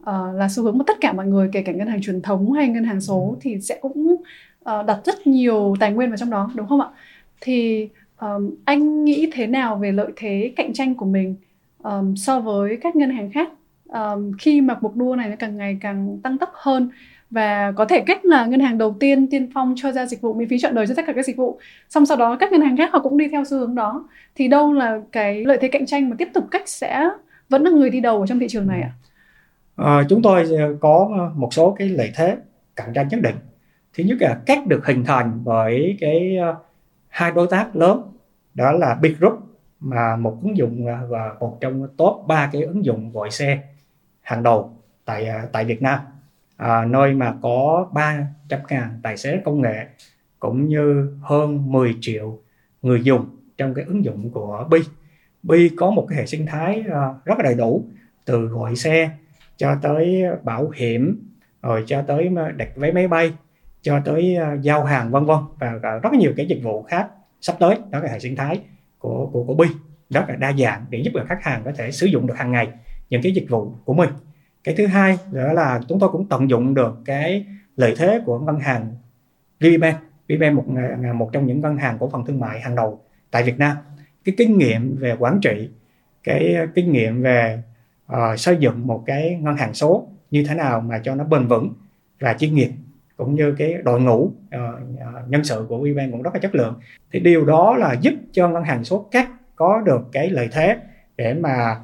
[0.02, 2.52] uh, là xu hướng mà tất cả mọi người kể cả ngân hàng truyền thống
[2.52, 4.16] hay ngân hàng số thì sẽ cũng
[4.70, 6.88] uh, đặt rất nhiều tài nguyên vào trong đó đúng không ạ?
[7.42, 11.36] Thì um, anh nghĩ thế nào về lợi thế cạnh tranh của mình
[11.84, 13.52] um, so với các ngân hàng khác
[13.96, 16.90] um, khi mà cuộc đua này nó càng ngày càng tăng tốc hơn
[17.30, 20.34] và có thể cách là ngân hàng đầu tiên tiên phong cho ra dịch vụ
[20.34, 21.60] miễn phí chọn đời cho tất cả các dịch vụ.
[21.90, 24.08] Xong sau đó các ngân hàng khác họ cũng đi theo xu hướng đó.
[24.36, 27.10] Thì đâu là cái lợi thế cạnh tranh mà tiếp tục cách sẽ
[27.50, 28.92] vẫn là người đi đầu ở trong thị trường này ạ?
[29.76, 32.38] À, chúng tôi ờ, có ờ, một số cái lợi thế
[32.76, 33.36] cạnh tranh nhất định.
[33.98, 36.38] Thứ nhất là cách được hình thành bởi cái
[37.08, 38.02] hai đối tác lớn
[38.54, 39.40] đó là Big Group
[39.80, 43.60] mà một ứng dụng và một trong top ba cái ứng dụng gọi xe
[44.26, 46.00] hàng đầu tại à, tại Việt Nam.
[46.58, 49.86] À, nơi mà có 300 ngàn tài xế công nghệ
[50.40, 52.40] cũng như hơn 10 triệu
[52.82, 53.26] người dùng
[53.58, 54.80] trong cái ứng dụng của Bi.
[55.44, 57.86] Bi có một cái hệ sinh thái à, rất là đầy đủ
[58.26, 59.10] từ gọi xe
[59.58, 61.30] cho tới bảo hiểm
[61.62, 63.34] rồi cho tới đặt vé máy bay
[63.82, 67.08] cho tới à, giao hàng vân vân và rất nhiều cái dịch vụ khác
[67.42, 67.76] sắp tới.
[67.92, 68.60] Đó là hệ sinh thái
[69.00, 69.68] của của của Bi.
[70.10, 72.52] Rất là đa dạng để giúp cho khách hàng có thể sử dụng được hàng
[72.52, 72.68] ngày
[73.16, 74.10] những cái dịch vụ của mình.
[74.64, 78.40] Cái thứ hai nữa là chúng tôi cũng tận dụng được cái lợi thế của
[78.40, 78.96] ngân hàng
[79.60, 79.96] VPBank.
[80.30, 80.66] VPBank một
[81.16, 83.00] một trong những ngân hàng cổ phần thương mại hàng đầu
[83.32, 83.78] tại Việt Nam.
[84.26, 85.70] Cái kinh nghiệm về quản trị
[86.24, 87.60] cái ờ, kinh nghiệm về
[88.12, 91.48] uh, xây dựng một cái ngân hàng số như thế nào mà cho nó bền
[91.48, 91.74] vững
[92.20, 92.70] và chuyên nghiệp
[93.18, 94.32] cũng như cái đội ngũ uh,
[95.28, 96.80] nhân sự của VPBank cũng rất là chất lượng.
[97.12, 100.78] Thì điều đó là giúp cho ngân hàng số các có được cái lợi thế
[101.18, 101.76] để mà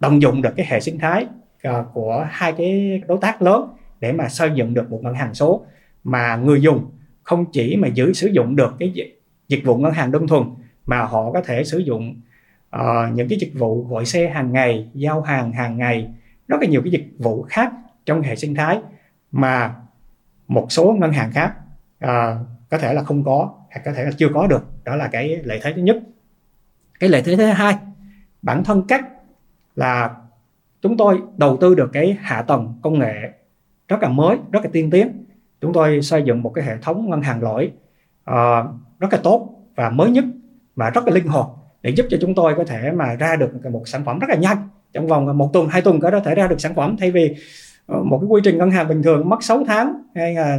[0.00, 1.26] tận dụng được cái hệ sinh thái
[1.62, 5.34] ờ, của hai cái đối tác lớn để mà xây dựng được một ngân hàng
[5.34, 5.66] số.
[6.04, 6.90] Mà người dùng
[7.22, 8.92] không chỉ mà giữ sử dụng được cái
[9.48, 10.42] dịch vụ ngân hàng đơn thuần
[10.86, 12.20] mà họ có thể sử dụng
[12.76, 16.08] uh, những cái dịch vụ gọi xe hàng ngày giao hàng hàng ngày
[16.48, 17.72] rất là nhiều cái dịch vụ khác
[18.06, 18.78] trong hệ sinh thái
[19.32, 19.74] mà
[20.48, 21.52] một số ngân hàng khác
[22.04, 22.10] uh,
[22.70, 24.66] có thể là không có hoặc có thể là chưa có được.
[24.84, 25.96] Đó là cái lợi thế thứ nhất.
[27.00, 27.74] Cái lợi thế thứ hai
[28.42, 29.04] bản thân các
[29.80, 30.10] là
[30.82, 33.14] chúng tôi đầu tư được cái hạ tầng công nghệ
[33.88, 35.24] rất là mới rất là tiên tiến.
[35.60, 37.74] Chúng tôi xây dựng một cái hệ thống ngân hàng lỗi uh,
[38.24, 38.66] ờ,
[38.98, 40.24] rất là tốt và mới nhất
[40.76, 41.46] và rất là linh hoạt
[41.82, 44.36] để giúp cho chúng tôi có thể mà ra được một sản phẩm rất là
[44.36, 44.68] nhanh.
[44.92, 46.96] Trong vòng một tuần hai tuần có thể ra được sản phẩm.
[46.98, 47.36] Thay vì
[47.86, 50.58] ờ, một cái quy trình ngân hàng bình thường mất 6 tháng hay là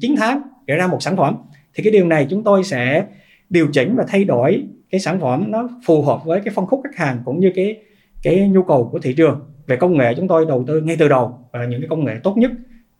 [0.00, 1.36] 9 tháng để ra một sản phẩm
[1.74, 3.04] thì cái điều này chúng tôi sẽ
[3.50, 6.80] điều chỉnh và thay đổi cái sản phẩm nó phù hợp với cái phân khúc
[6.84, 7.76] khách hàng cũng như cái
[8.24, 9.40] cái nhu cầu của thị trường.
[9.66, 12.14] Về công nghệ chúng tôi đầu tư ngay từ đầu uh, những cái công nghệ
[12.22, 12.50] tốt nhất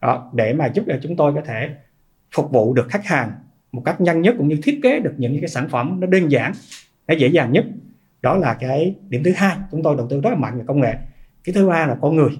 [0.00, 1.70] đó, để mà giúp cho chúng tôi có thể
[2.34, 3.32] phục vụ được khách hàng
[3.72, 6.30] một cách nhanh nhất cũng như thiết kế được những cái sản phẩm nó đơn
[6.30, 6.52] giản
[7.08, 7.64] nó dễ dàng nhất.
[8.22, 10.80] Đó là cái điểm thứ hai chúng tôi đầu tư rất là mạnh về công
[10.80, 10.94] nghệ.
[11.44, 12.30] Cái thứ ba là con người.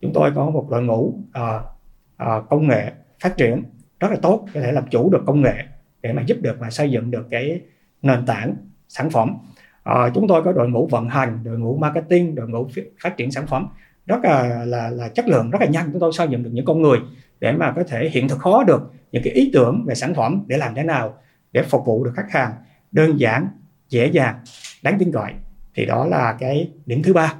[0.00, 1.62] Chúng tôi có một đội ngũ uh,
[2.22, 3.62] uh, công nghệ phát triển
[4.00, 5.54] rất là tốt có thể làm chủ được công nghệ
[6.02, 7.60] để mà giúp được mà xây dựng được cái
[8.02, 8.54] nền tảng
[8.88, 9.36] sản phẩm
[9.88, 12.68] à, chúng tôi có đội ngũ vận hành đội ngũ marketing đội ngũ
[13.02, 13.68] phát triển sản phẩm.
[14.06, 15.88] Rất là là, là chất lượng rất là nhanh.
[15.92, 16.98] Chúng tôi xây dựng được những con người
[17.40, 20.44] để mà có thể hiện thực hóa được những cái ý tưởng về sản phẩm
[20.46, 21.14] để làm thế nào
[21.52, 22.52] để phục vụ được khách hàng
[22.92, 23.48] đơn giản
[23.88, 24.34] dễ dàng
[24.82, 25.32] đáng tin cậy.
[25.74, 27.34] Thì đó là cái điểm thứ ba.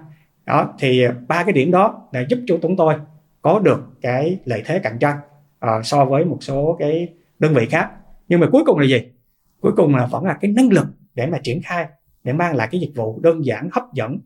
[0.46, 2.94] Đó thì ba cái điểm đó là giúp cho chúng tôi
[3.42, 5.16] có được cái lợi thế cạnh tranh
[5.66, 7.08] uh, so với một số cái
[7.38, 7.90] đơn vị khác.
[8.28, 9.02] Nhưng mà cuối cùng là gì?
[9.60, 11.86] Cuối cùng là vẫn là cái năng lực để mà triển khai
[12.24, 14.18] để mang lại cái dịch vụ đơn giản hấp dẫn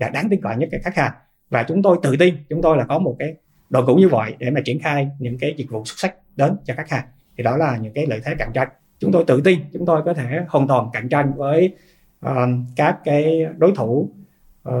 [0.00, 1.12] và đáng tin cậy nhất cho khách hàng.
[1.50, 3.34] Và chúng tôi tự tin chúng tôi là có một cái
[3.70, 6.56] đội ngũ như vậy để mà triển khai những cái dịch vụ xuất sắc đến
[6.64, 7.04] cho khách hàng.
[7.36, 8.68] Thì đó là những cái lợi thế cạnh tranh.
[8.98, 11.74] Chúng tôi tự tin chúng tôi có thể hoàn toàn cạnh tranh với
[12.26, 12.32] uh,
[12.76, 14.10] các cái đối thủ
[14.68, 14.74] uh,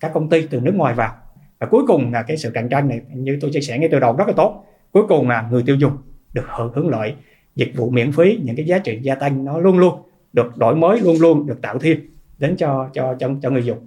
[0.00, 1.14] các công ty từ nước ngoài vào.
[1.58, 4.00] Và cuối cùng là cái sự cạnh tranh này như tôi chia sẻ ngay từ
[4.00, 4.64] đầu rất là tốt.
[4.92, 5.96] Cuối cùng là người tiêu dùng
[6.34, 7.14] được hưởng hưởng lợi
[7.54, 10.76] dịch vụ miễn phí những cái giá trị gia tăng nó luôn luôn được đổi
[10.76, 11.98] mới luôn luôn được tạo thêm
[12.38, 13.78] đến cho cho cho, cho người dùng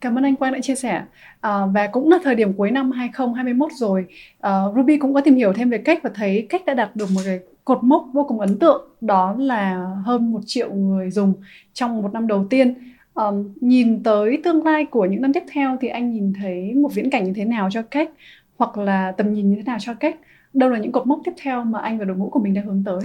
[0.00, 1.02] Cảm ơn anh Quang đã chia sẻ.
[1.40, 4.04] À, và cũng là thời điểm cuối năm 2021 rồi,
[4.40, 7.08] à, Ruby cũng có tìm hiểu thêm về cách và thấy cách đã đạt được
[7.14, 11.34] một cái cột mốc vô cùng ấn tượng đó là hơn một triệu người dùng
[11.72, 12.74] trong một năm đầu tiên.
[13.14, 16.94] Um, nhìn tới tương lai của những năm tiếp theo thì anh nhìn thấy một
[16.94, 18.10] viễn cảnh như thế nào cho cách
[18.56, 20.16] hoặc là tầm nhìn như thế nào cho cách
[20.52, 22.66] đâu là những cột mốc tiếp theo mà anh và đội ngũ của mình đang
[22.66, 23.00] hướng tới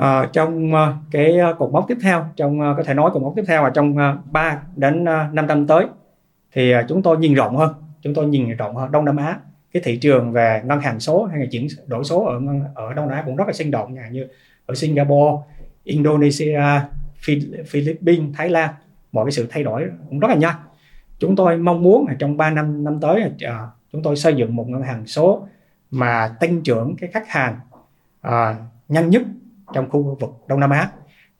[0.00, 0.78] uh, trong uh,
[1.10, 3.62] cái ờ, cột mốc tiếp theo trong uh, có thể nói cột mốc tiếp theo
[3.62, 5.86] là trong uh, 3 đến uh, 5 năm tới
[6.52, 9.38] thì uh, chúng tôi nhìn rộng hơn chúng tôi nhìn rộng hơn Đông Nam Á.
[9.72, 12.40] Cái thị trường về ngân hàng số hay là chuyển đổi số ở
[12.74, 14.26] ở Đông Nam Á cũng rất là sinh động như
[14.66, 15.42] ở Singapore,
[15.84, 16.62] Indonesia,
[17.66, 18.74] Philippines, Thái Lan
[19.12, 20.56] mọi cái sự thay đổi cũng rất là nhanh.
[21.18, 23.30] Chúng tôi mong muốn là trong 3 năm năm tới uh,
[23.92, 25.48] chúng tôi xây dựng một ngân hàng số
[25.90, 27.58] mà tăng trưởng cái khách hàng
[28.26, 28.56] uh,
[28.88, 29.22] nhanh nhất
[29.74, 30.90] trong khu vực Đông Nam Á.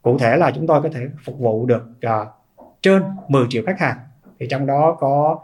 [0.03, 2.29] Cụ thể là chúng tôi có thể phục vụ được uh,
[2.83, 3.97] trên 10 triệu khách hàng.
[4.39, 5.39] Thì trong đó có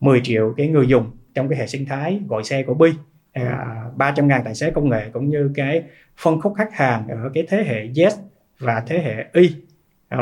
[0.00, 2.90] 10 triệu cái người dùng trong cái hệ sinh thái gọi xe của Bi
[3.32, 5.82] à, uh, 300 ngàn tài xế công nghệ cũng như cái
[6.16, 8.10] phân khúc khách hàng ở cái thế hệ Z
[8.58, 9.54] và thế hệ Y
[10.14, 10.20] uh,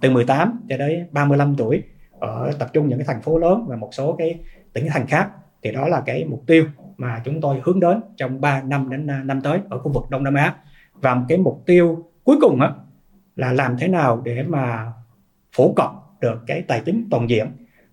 [0.00, 1.82] từ 18 cho đến 35 tuổi
[2.18, 4.38] ở tập trung những cái thành phố lớn và một số cái
[4.72, 5.28] tỉnh thành khác.
[5.62, 6.64] Thì đó là cái mục tiêu
[6.96, 10.24] mà chúng tôi hướng đến trong 3 năm đến năm tới ở khu vực Đông
[10.24, 10.54] Nam Á
[11.00, 12.72] và một cái mục tiêu cuối cùng á,
[13.36, 14.92] là làm thế nào để mà
[15.56, 17.46] phổ cập được cái tài chính toàn diện.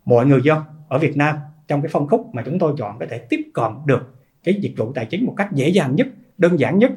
[0.06, 1.36] Mọi người dân ở Việt Nam
[1.68, 4.74] trong cái phân khúc mà chúng tôi chọn có thể tiếp cận được cái dịch
[4.78, 6.92] vụ tài chính một cách dễ dàng nhất đơn giản nhất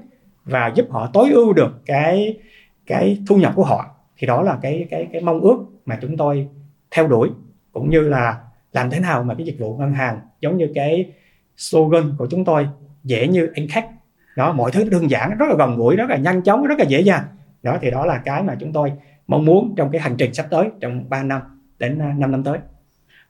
[0.44, 2.38] và giúp họ tối ưu được cái
[2.86, 3.90] cái thu nhập của họ.
[4.16, 6.48] Thì đó là cái cái cái mong ước mà chúng tôi
[6.90, 7.30] theo đuổi
[7.72, 8.42] cũng như là
[8.72, 11.12] làm thế nào mà cái dịch vụ ngân hàng giống như cái
[11.56, 12.68] slogan của chúng tôi
[13.04, 13.90] dễ như anh khách
[14.36, 16.84] đó mọi thứ đơn giản rất là gần gũi rất là nhanh chóng rất là
[16.84, 17.24] dễ dàng.
[17.62, 18.92] Đó thì đó là cái mà chúng tôi
[19.26, 21.40] mong muốn trong cái hành trình sắp tới trong 3 năm
[21.78, 22.58] đến à, 5 năm tới.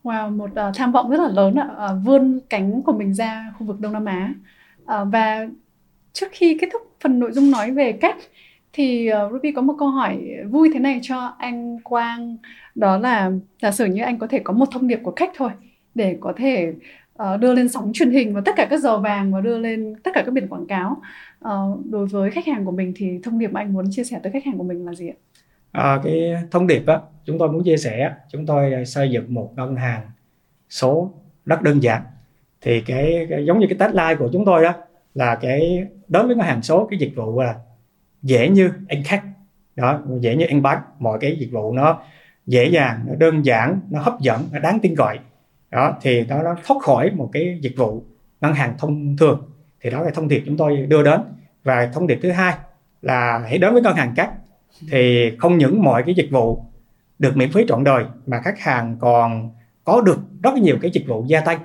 [0.03, 3.53] Wow, một uh, tham vọng rất là lớn ạ, uh, vươn cánh của mình ra
[3.59, 4.35] khu vực Đông Nam Á.
[4.83, 5.47] Uh, và
[6.13, 8.17] trước khi kết thúc phần nội dung nói về cách
[8.73, 10.19] thì uh, Ruby có một câu hỏi
[10.51, 12.37] vui thế này cho anh Quang.
[12.75, 13.31] Đó là
[13.63, 15.51] giả sử như anh có thể có một thông điệp của khách thôi
[15.95, 16.73] để có thể
[17.23, 19.95] uh, đưa lên sóng truyền hình và tất cả các giờ vàng và đưa lên
[20.05, 20.97] tất cả các biển quảng cáo.
[21.45, 24.21] Uh, đối với khách hàng của mình thì thông điệp mà anh muốn chia sẻ
[24.23, 25.17] tới khách hàng của mình là gì ạ?
[25.73, 29.35] À, cái thông điệp á chúng tôi muốn chia sẻ chúng tôi à, xây dựng
[29.35, 30.01] một ngân hàng
[30.69, 31.13] số
[31.47, 32.03] rất đơn giản.
[32.61, 34.73] Thì cái, cái giống như cái tagline của chúng tôi đó
[35.15, 37.55] là cái đối với ngân hàng số cái dịch vụ là
[38.23, 39.23] dễ như anh khách.
[39.77, 40.79] Đó dễ như anh bán.
[40.99, 42.03] Mọi cái dịch vụ nó
[42.47, 45.19] dễ dàng nó đơn giản nó hấp dẫn nó đáng tin cậy
[45.77, 48.03] đó thì đó nó thoát khỏi một cái dịch vụ
[48.41, 49.51] ngân hàng thông thường.
[49.81, 51.21] Thì đó là thông điệp chúng tôi đưa đến.
[51.65, 52.55] Và thông điệp thứ hai
[53.03, 54.31] là hãy đến với ngân hàng cắt
[54.91, 56.65] thì không những mọi cái dịch vụ
[57.19, 59.51] được miễn phí trọn đời mà khách hàng còn
[59.85, 61.59] có được rất nhiều cái dịch vụ gia tăng.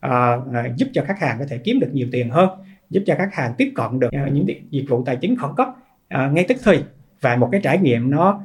[0.00, 2.48] Ờ, à, giúp cho khách hàng có thể kiếm được nhiều tiền hơn
[2.90, 5.68] giúp cho khách hàng tiếp cận được à, những dịch vụ tài chính khẩn cấp
[6.14, 6.84] uh, ngay tức thì.
[7.20, 8.40] Và một cái trải nghiệm nó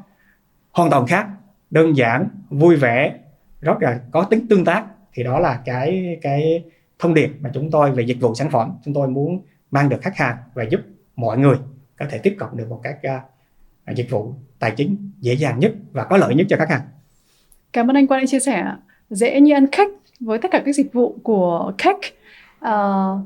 [0.71, 1.27] hoàn toàn khác.
[1.69, 3.13] Đơn giản vui vẻ
[3.61, 4.85] rất là có tính tương tác
[5.17, 6.63] thì đó là cái cái
[6.99, 10.01] thông điệp mà chúng tôi về dịch vụ sản phẩm chúng tôi muốn mang được
[10.01, 10.81] khách hàng và giúp
[11.15, 11.55] mọi người
[11.99, 13.21] có thể tiếp cận được một các uh, à,
[13.85, 16.81] à, dịch vụ tài chính dễ dàng nhất và có lợi nhất cho khách hàng.
[17.73, 18.65] Cảm ơn anh Quang đã chia sẻ.
[19.09, 21.97] Dễ như ăn khách với tất cả các dịch vụ của khách
[22.65, 23.19] uh,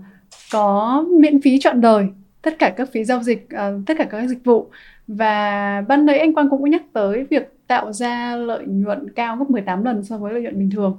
[0.51, 2.07] có miễn phí trọn đời
[2.41, 4.69] tất cả các phí giao dịch uh, tất cả các dịch vụ
[5.07, 9.49] và ban nãy anh Quang cũng nhắc tới việc tạo ra lợi nhuận cao gấp
[9.49, 10.97] 18 lần so với lợi nhuận bình thường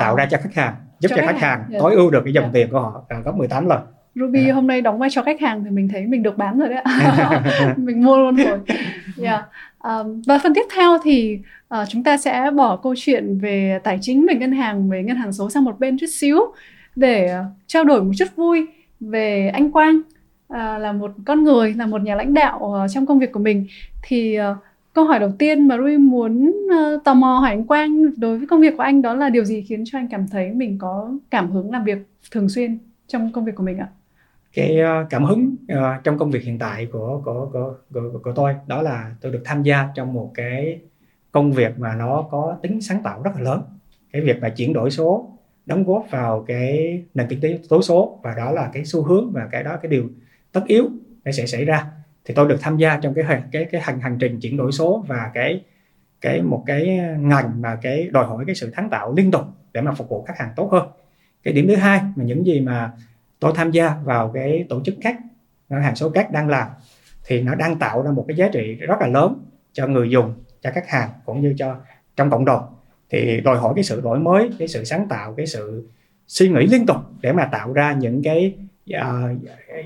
[0.00, 1.80] tạo uh, ra cho khách hàng giúp cho, cho khách hàng, hàng yeah.
[1.82, 2.54] tối ưu được cái dòng yeah.
[2.54, 3.80] tiền của họ gấp 18 lần
[4.14, 4.54] Ruby yeah.
[4.54, 6.78] hôm nay đóng vai trò khách hàng thì mình thấy mình được bán rồi đấy
[6.78, 7.42] ạ
[7.76, 8.58] mình mua luôn rồi
[9.22, 9.44] yeah.
[9.82, 11.38] um, và phần tiếp theo thì
[11.74, 15.16] uh, chúng ta sẽ bỏ câu chuyện về tài chính về ngân hàng về ngân
[15.16, 16.38] hàng số sang một bên chút xíu
[16.96, 18.66] để uh, trao đổi một chút vui
[19.00, 19.96] về anh Quang
[20.52, 23.40] uh, là một con người là một nhà lãnh đạo uh, trong công việc của
[23.40, 23.66] mình
[24.02, 24.56] thì uh,
[24.94, 28.46] câu hỏi đầu tiên mà Rui muốn uh, tò mò hỏi anh Quang đối với
[28.46, 31.12] công việc của anh đó là điều gì khiến cho anh cảm thấy mình có
[31.30, 31.98] cảm hứng làm việc
[32.30, 33.88] thường xuyên trong công việc của mình ạ?
[34.54, 38.32] cái uh, cảm hứng uh, trong công việc hiện tại của của, của của của
[38.32, 40.80] tôi đó là tôi được tham gia trong một cái
[41.32, 43.62] công việc mà nó có tính sáng tạo rất là lớn
[44.12, 45.30] cái việc mà chuyển đổi số
[45.66, 49.30] đóng góp vào cái nền kinh tế tố số và đó là cái xu hướng
[49.32, 50.08] và cái đó cái điều
[50.52, 50.88] tất yếu
[51.24, 51.86] nó sẽ xảy ra
[52.24, 55.04] thì tôi được tham gia trong cái cái cái hành hành trình chuyển đổi số
[55.08, 55.62] và cái
[56.20, 59.80] cái một cái ngành mà cái đòi hỏi cái sự sáng tạo liên tục để
[59.80, 60.88] mà phục vụ khách hàng tốt hơn.
[61.42, 62.92] Cái điểm thứ hai mà những gì mà
[63.40, 65.16] tôi tham gia vào cái tổ chức khác
[65.68, 66.68] ngân hàng số khác đang làm
[67.26, 70.34] thì nó đang tạo ra một cái giá trị rất là lớn cho người dùng
[70.62, 71.76] cho khách hàng cũng như cho
[72.16, 72.62] trong cộng đồng.
[73.10, 75.88] Thì đòi hỏi cái sự đổi mới cái sự sáng tạo cái sự
[76.26, 78.54] suy nghĩ liên tục để mà tạo ra những cái
[78.94, 79.38] uh,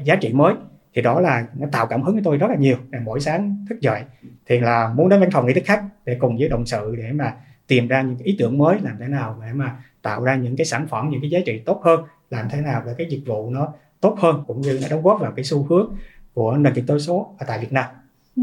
[0.04, 0.54] giá trị mới
[0.94, 3.80] thì đó là nó tạo cảm hứng cho tôi rất là nhiều mỗi sáng thức
[3.80, 4.02] dậy
[4.46, 7.12] thì là muốn đến văn phòng nghĩ thức khách để cùng với đồng sự để
[7.12, 7.34] mà
[7.66, 10.64] tìm ra những ý tưởng mới làm thế nào để mà tạo ra những cái
[10.64, 13.50] sản phẩm, những cái giá trị tốt hơn, làm thế nào để cái dịch vụ
[13.50, 15.94] nó tốt hơn cũng như nó đóng góp vào cái xu hướng
[16.34, 17.84] của nền kinh tế số ở tại Việt Nam.
[18.36, 18.42] Ừ.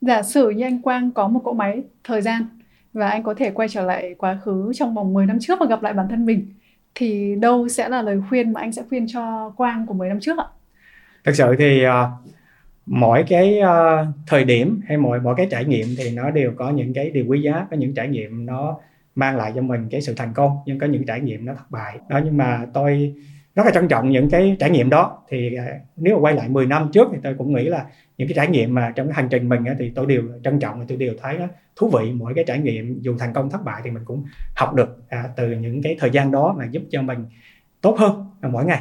[0.00, 2.46] Giả sử như anh Quang có một cỗ máy thời gian
[2.92, 5.66] và anh có thể quay trở lại quá khứ trong vòng 10 năm trước và
[5.66, 6.52] gặp lại bản thân mình,
[6.94, 10.20] thì đâu sẽ là lời khuyên mà anh sẽ khuyên cho Quang của 10 năm
[10.20, 10.44] trước ạ?
[11.24, 11.92] Thật sự thì uh,
[12.86, 16.70] mỗi cái uh, thời điểm hay mỗi mỗi cái trải nghiệm thì nó đều có
[16.70, 18.78] những cái điều quý giá, có những trải nghiệm nó
[19.14, 21.70] mang lại cho mình cái sự thành công nhưng có những trải nghiệm nó thất
[21.70, 21.98] bại.
[22.08, 23.14] Đó nhưng mà tôi
[23.54, 25.22] rất là trân trọng những cái trải nghiệm đó.
[25.28, 25.64] Thì ờ,
[25.96, 27.86] nếu mà quay lại 10 năm trước thì tôi cũng nghĩ là
[28.18, 30.78] những cái trải nghiệm mà trong cái hành trình mình thì tôi đều trân trọng
[30.78, 31.38] và tôi đều thấy
[31.76, 32.12] thú vị.
[32.12, 34.24] Mỗi cái trải nghiệm dù thành công thất bại thì mình cũng
[34.56, 37.24] học được à, từ những cái thời gian đó mà giúp cho mình
[37.80, 38.80] tốt hơn mỗi ngày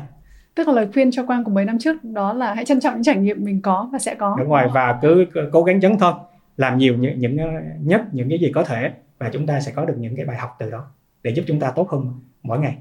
[0.55, 2.93] tức là lời khuyên cho Quang của mấy năm trước đó là hãy trân trọng
[2.93, 4.35] những trải nghiệm mình có và sẽ có.
[4.39, 6.15] Đúng rồi và cứ cố gắng dấn thân
[6.57, 7.37] làm nhiều những, những
[7.83, 10.37] nhất những cái gì có thể và chúng ta sẽ có được những cái bài
[10.37, 10.85] học từ đó
[11.23, 12.77] để giúp chúng ta tốt hơn mỗi ngày.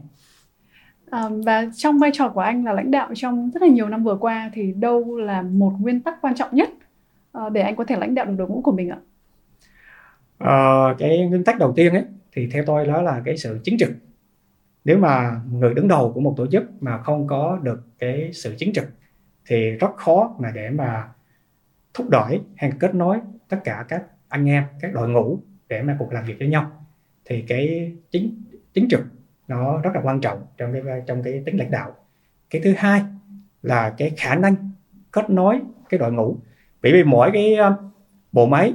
[1.11, 4.05] À, và trong vai trò của anh là lãnh đạo trong rất là nhiều năm
[4.05, 6.69] vừa qua thì đâu là một nguyên tắc quan trọng nhất
[7.39, 8.99] uh, để anh có thể lãnh đạo được đội ngũ của mình ạ?
[10.45, 13.79] Uh, cái nguyên tắc đầu tiên ấy thì theo tôi đó là cái sự chính
[13.79, 13.91] trực
[14.85, 18.55] nếu mà người đứng đầu của một tổ chức mà không có được cái sự
[18.59, 18.85] chính trực,
[19.47, 21.09] thì rất khó mà để mà
[21.95, 25.39] thúc đẩy hay kết nối tất cả các anh em, các đội ngũ
[25.69, 26.87] để mà cùng làm việc với nhau.
[27.25, 28.43] Thì cái chính
[28.75, 29.01] chính trực
[29.49, 31.95] nó rất là quan trọng trong cái trong cái tính lãnh đạo.
[32.51, 33.03] Cái thứ hai
[33.63, 34.71] là cái khả năng
[35.11, 36.37] kết nối cái đội ngũ.
[36.83, 37.73] Bởi vì mỗi cái um,
[38.33, 38.75] bộ máy,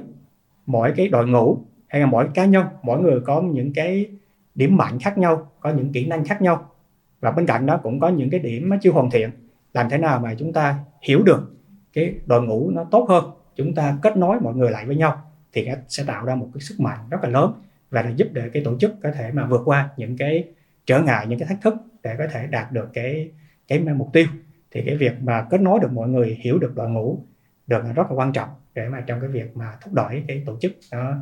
[0.65, 4.11] mỗi cái đội ngũ hay là mỗi cá nhân, mỗi người có những cái
[4.55, 6.71] điểm mạnh khác nhau có những kỹ năng khác nhau.
[7.19, 9.29] Và bên cạnh đó cũng có những cái điểm chưa hoàn thiện.
[9.73, 11.55] Làm thế nào mà chúng ta hiểu được
[11.93, 13.25] cái đội ngũ nó tốt hơn
[13.55, 16.61] chúng ta kết nối mọi người lại với nhau thì sẽ tạo ra một cái
[16.61, 17.53] sức mạnh rất là lớn
[17.89, 20.43] và là giúp để cái tổ chức có thể mà vượt qua những cái
[20.85, 23.31] trở ngại những cái thách thức để có thể đạt được cái
[23.67, 24.25] cái mục tiêu.
[24.71, 27.19] Thì cái việc mà kết nối được mọi người hiểu được đội ngũ
[27.67, 30.57] được rất là quan trọng để mà trong cái việc mà thúc đẩy cái tổ
[30.61, 31.15] chức nó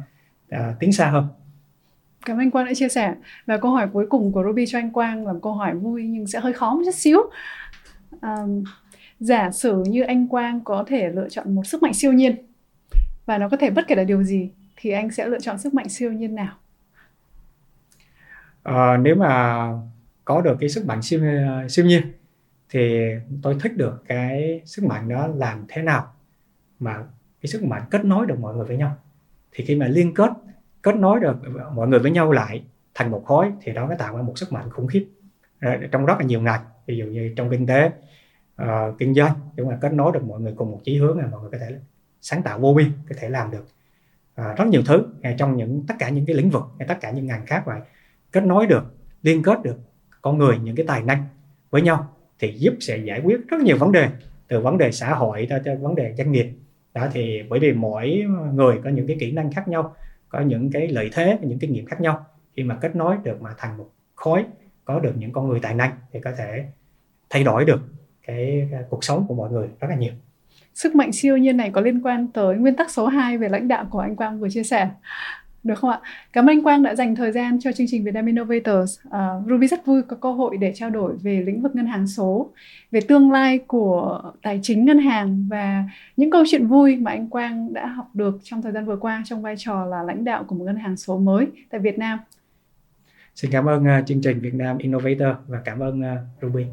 [0.56, 1.28] uh, tiến xa hơn.
[2.26, 3.16] Cảm ơn anh Quang đã chia sẻ.
[3.46, 6.08] Và câu hỏi cuối cùng của Ruby cho anh Quang là một câu hỏi vui
[6.08, 7.20] nhưng sẽ hơi khó một chút xíu.
[8.22, 8.64] Um,
[9.20, 12.36] giả sử như anh Quang có thể lựa chọn một sức mạnh siêu nhiên
[13.26, 15.74] và nó có thể bất kể là điều gì thì anh sẽ lựa chọn sức
[15.74, 16.56] mạnh siêu nhiên nào
[18.64, 19.64] à, nếu mà
[20.26, 21.22] có được cái sức mạnh siêu
[21.70, 22.02] siêu nhiên
[22.70, 23.02] thì
[23.42, 26.14] tôi thích được cái sức mạnh đó làm thế nào
[26.80, 26.98] mà
[27.42, 28.98] cái sức mạnh kết nối được mọi người với nhau
[29.52, 30.30] thì khi mà liên kết
[30.84, 31.36] kết nối được
[31.74, 32.64] mọi người với nhau lại
[32.94, 35.08] thành một khối thì đó mới tạo ra một sức mạnh khủng khiếp.
[35.62, 37.92] Ờ, trong rất là nhiều ngành ví dụ như trong kinh tế
[38.62, 38.68] uh,
[39.00, 41.42] kinh doanh chúng ta kết nối được mọi người cùng một chí hướng là mọi
[41.42, 41.76] người có thể
[42.22, 43.66] sáng tạo vô biên có thể làm được
[44.42, 45.06] uh, rất nhiều thứ.
[45.20, 47.64] Ngay trong những tất cả những cái lĩnh vực ngay tất cả những ngành khác
[47.66, 47.80] vậy
[48.32, 48.84] kết nối được
[49.22, 49.78] liên kết được
[50.22, 51.26] con người những cái tài năng
[51.70, 52.08] với nhau
[52.40, 54.10] thì giúp sẽ giải quyết rất nhiều vấn đề
[54.48, 56.48] từ vấn đề xã hội cho, cho vấn đề doanh nghiệp.
[56.94, 58.24] Đó thì bởi vì mỗi
[58.54, 59.96] người có những cái kỹ năng khác nhau
[60.34, 62.26] có những cái lợi thế những kinh nghiệm khác nhau.
[62.56, 64.46] Khi mà kết nối được mà thành một khối
[64.86, 66.66] có được những con người tài năng thì có thể
[67.30, 67.82] thay đổi được
[68.28, 70.14] cái, cái cuộc sống của mọi người rất là nhiều.
[70.74, 73.68] Sức mạnh siêu nhiên này có liên quan tới nguyên tắc số 2 về lãnh
[73.68, 74.90] đạo của anh Quang vừa chia sẻ
[75.64, 76.00] được không ạ?
[76.34, 79.00] Cảm ơn anh Quang đã dành thời gian cho chương trình Vietnam Innovators.
[79.08, 82.08] Uh, Ruby rất vui có cơ hội để trao đổi về lĩnh vực ngân hàng
[82.08, 82.52] số,
[82.92, 85.84] về tương lai của tài chính ngân hàng và
[86.18, 89.24] những câu chuyện vui mà anh Quang đã học được trong thời gian vừa qua
[89.26, 92.20] trong vai trò là lãnh đạo của một ngân hàng số mới tại Việt Nam.
[93.36, 96.66] Xin cảm ơn uh, chương trình Việt Nam Innovator và cảm ơn uh, Ruby.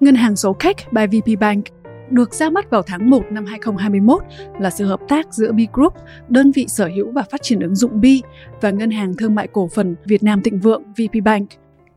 [0.00, 1.64] Ngân hàng số Cake by VP Bank
[2.10, 4.22] được ra mắt vào tháng 1 năm 2021
[4.60, 5.94] là sự hợp tác giữa B Group,
[6.28, 8.04] đơn vị sở hữu và phát triển ứng dụng B
[8.60, 11.48] và Ngân hàng Thương mại Cổ phần Việt Nam Thịnh Vượng VP Bank.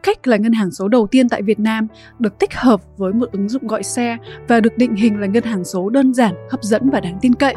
[0.03, 1.87] Cách là ngân hàng số đầu tiên tại Việt Nam
[2.19, 5.43] được tích hợp với một ứng dụng gọi xe và được định hình là ngân
[5.43, 7.53] hàng số đơn giản, hấp dẫn và đáng tin cậy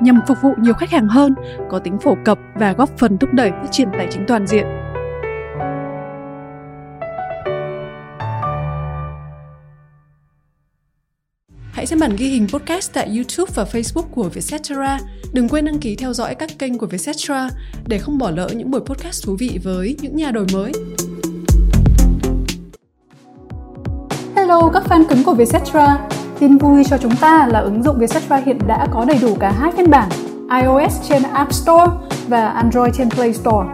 [0.00, 1.34] nhằm phục vụ nhiều khách hàng hơn,
[1.70, 4.81] có tính phổ cập và góp phần thúc đẩy phát triển tài chính toàn diện.
[11.82, 14.98] Hãy xem bản ghi hình podcast tại YouTube và Facebook của Vietcetera.
[15.32, 17.48] Đừng quên đăng ký theo dõi các kênh của Vietcetera
[17.86, 20.72] để không bỏ lỡ những buổi podcast thú vị với những nhà đổi mới.
[24.36, 26.08] Hello các fan cứng của Vietcetera.
[26.38, 29.50] Tin vui cho chúng ta là ứng dụng Vietcetera hiện đã có đầy đủ cả
[29.50, 30.08] hai phiên bản
[30.62, 31.92] iOS trên App Store
[32.28, 33.68] và Android trên Play Store.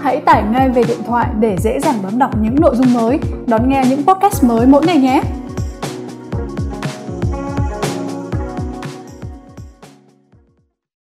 [0.00, 3.18] Hãy tải ngay về điện thoại để dễ dàng đón đọc những nội dung mới,
[3.46, 5.22] đón nghe những podcast mới mỗi ngày nhé.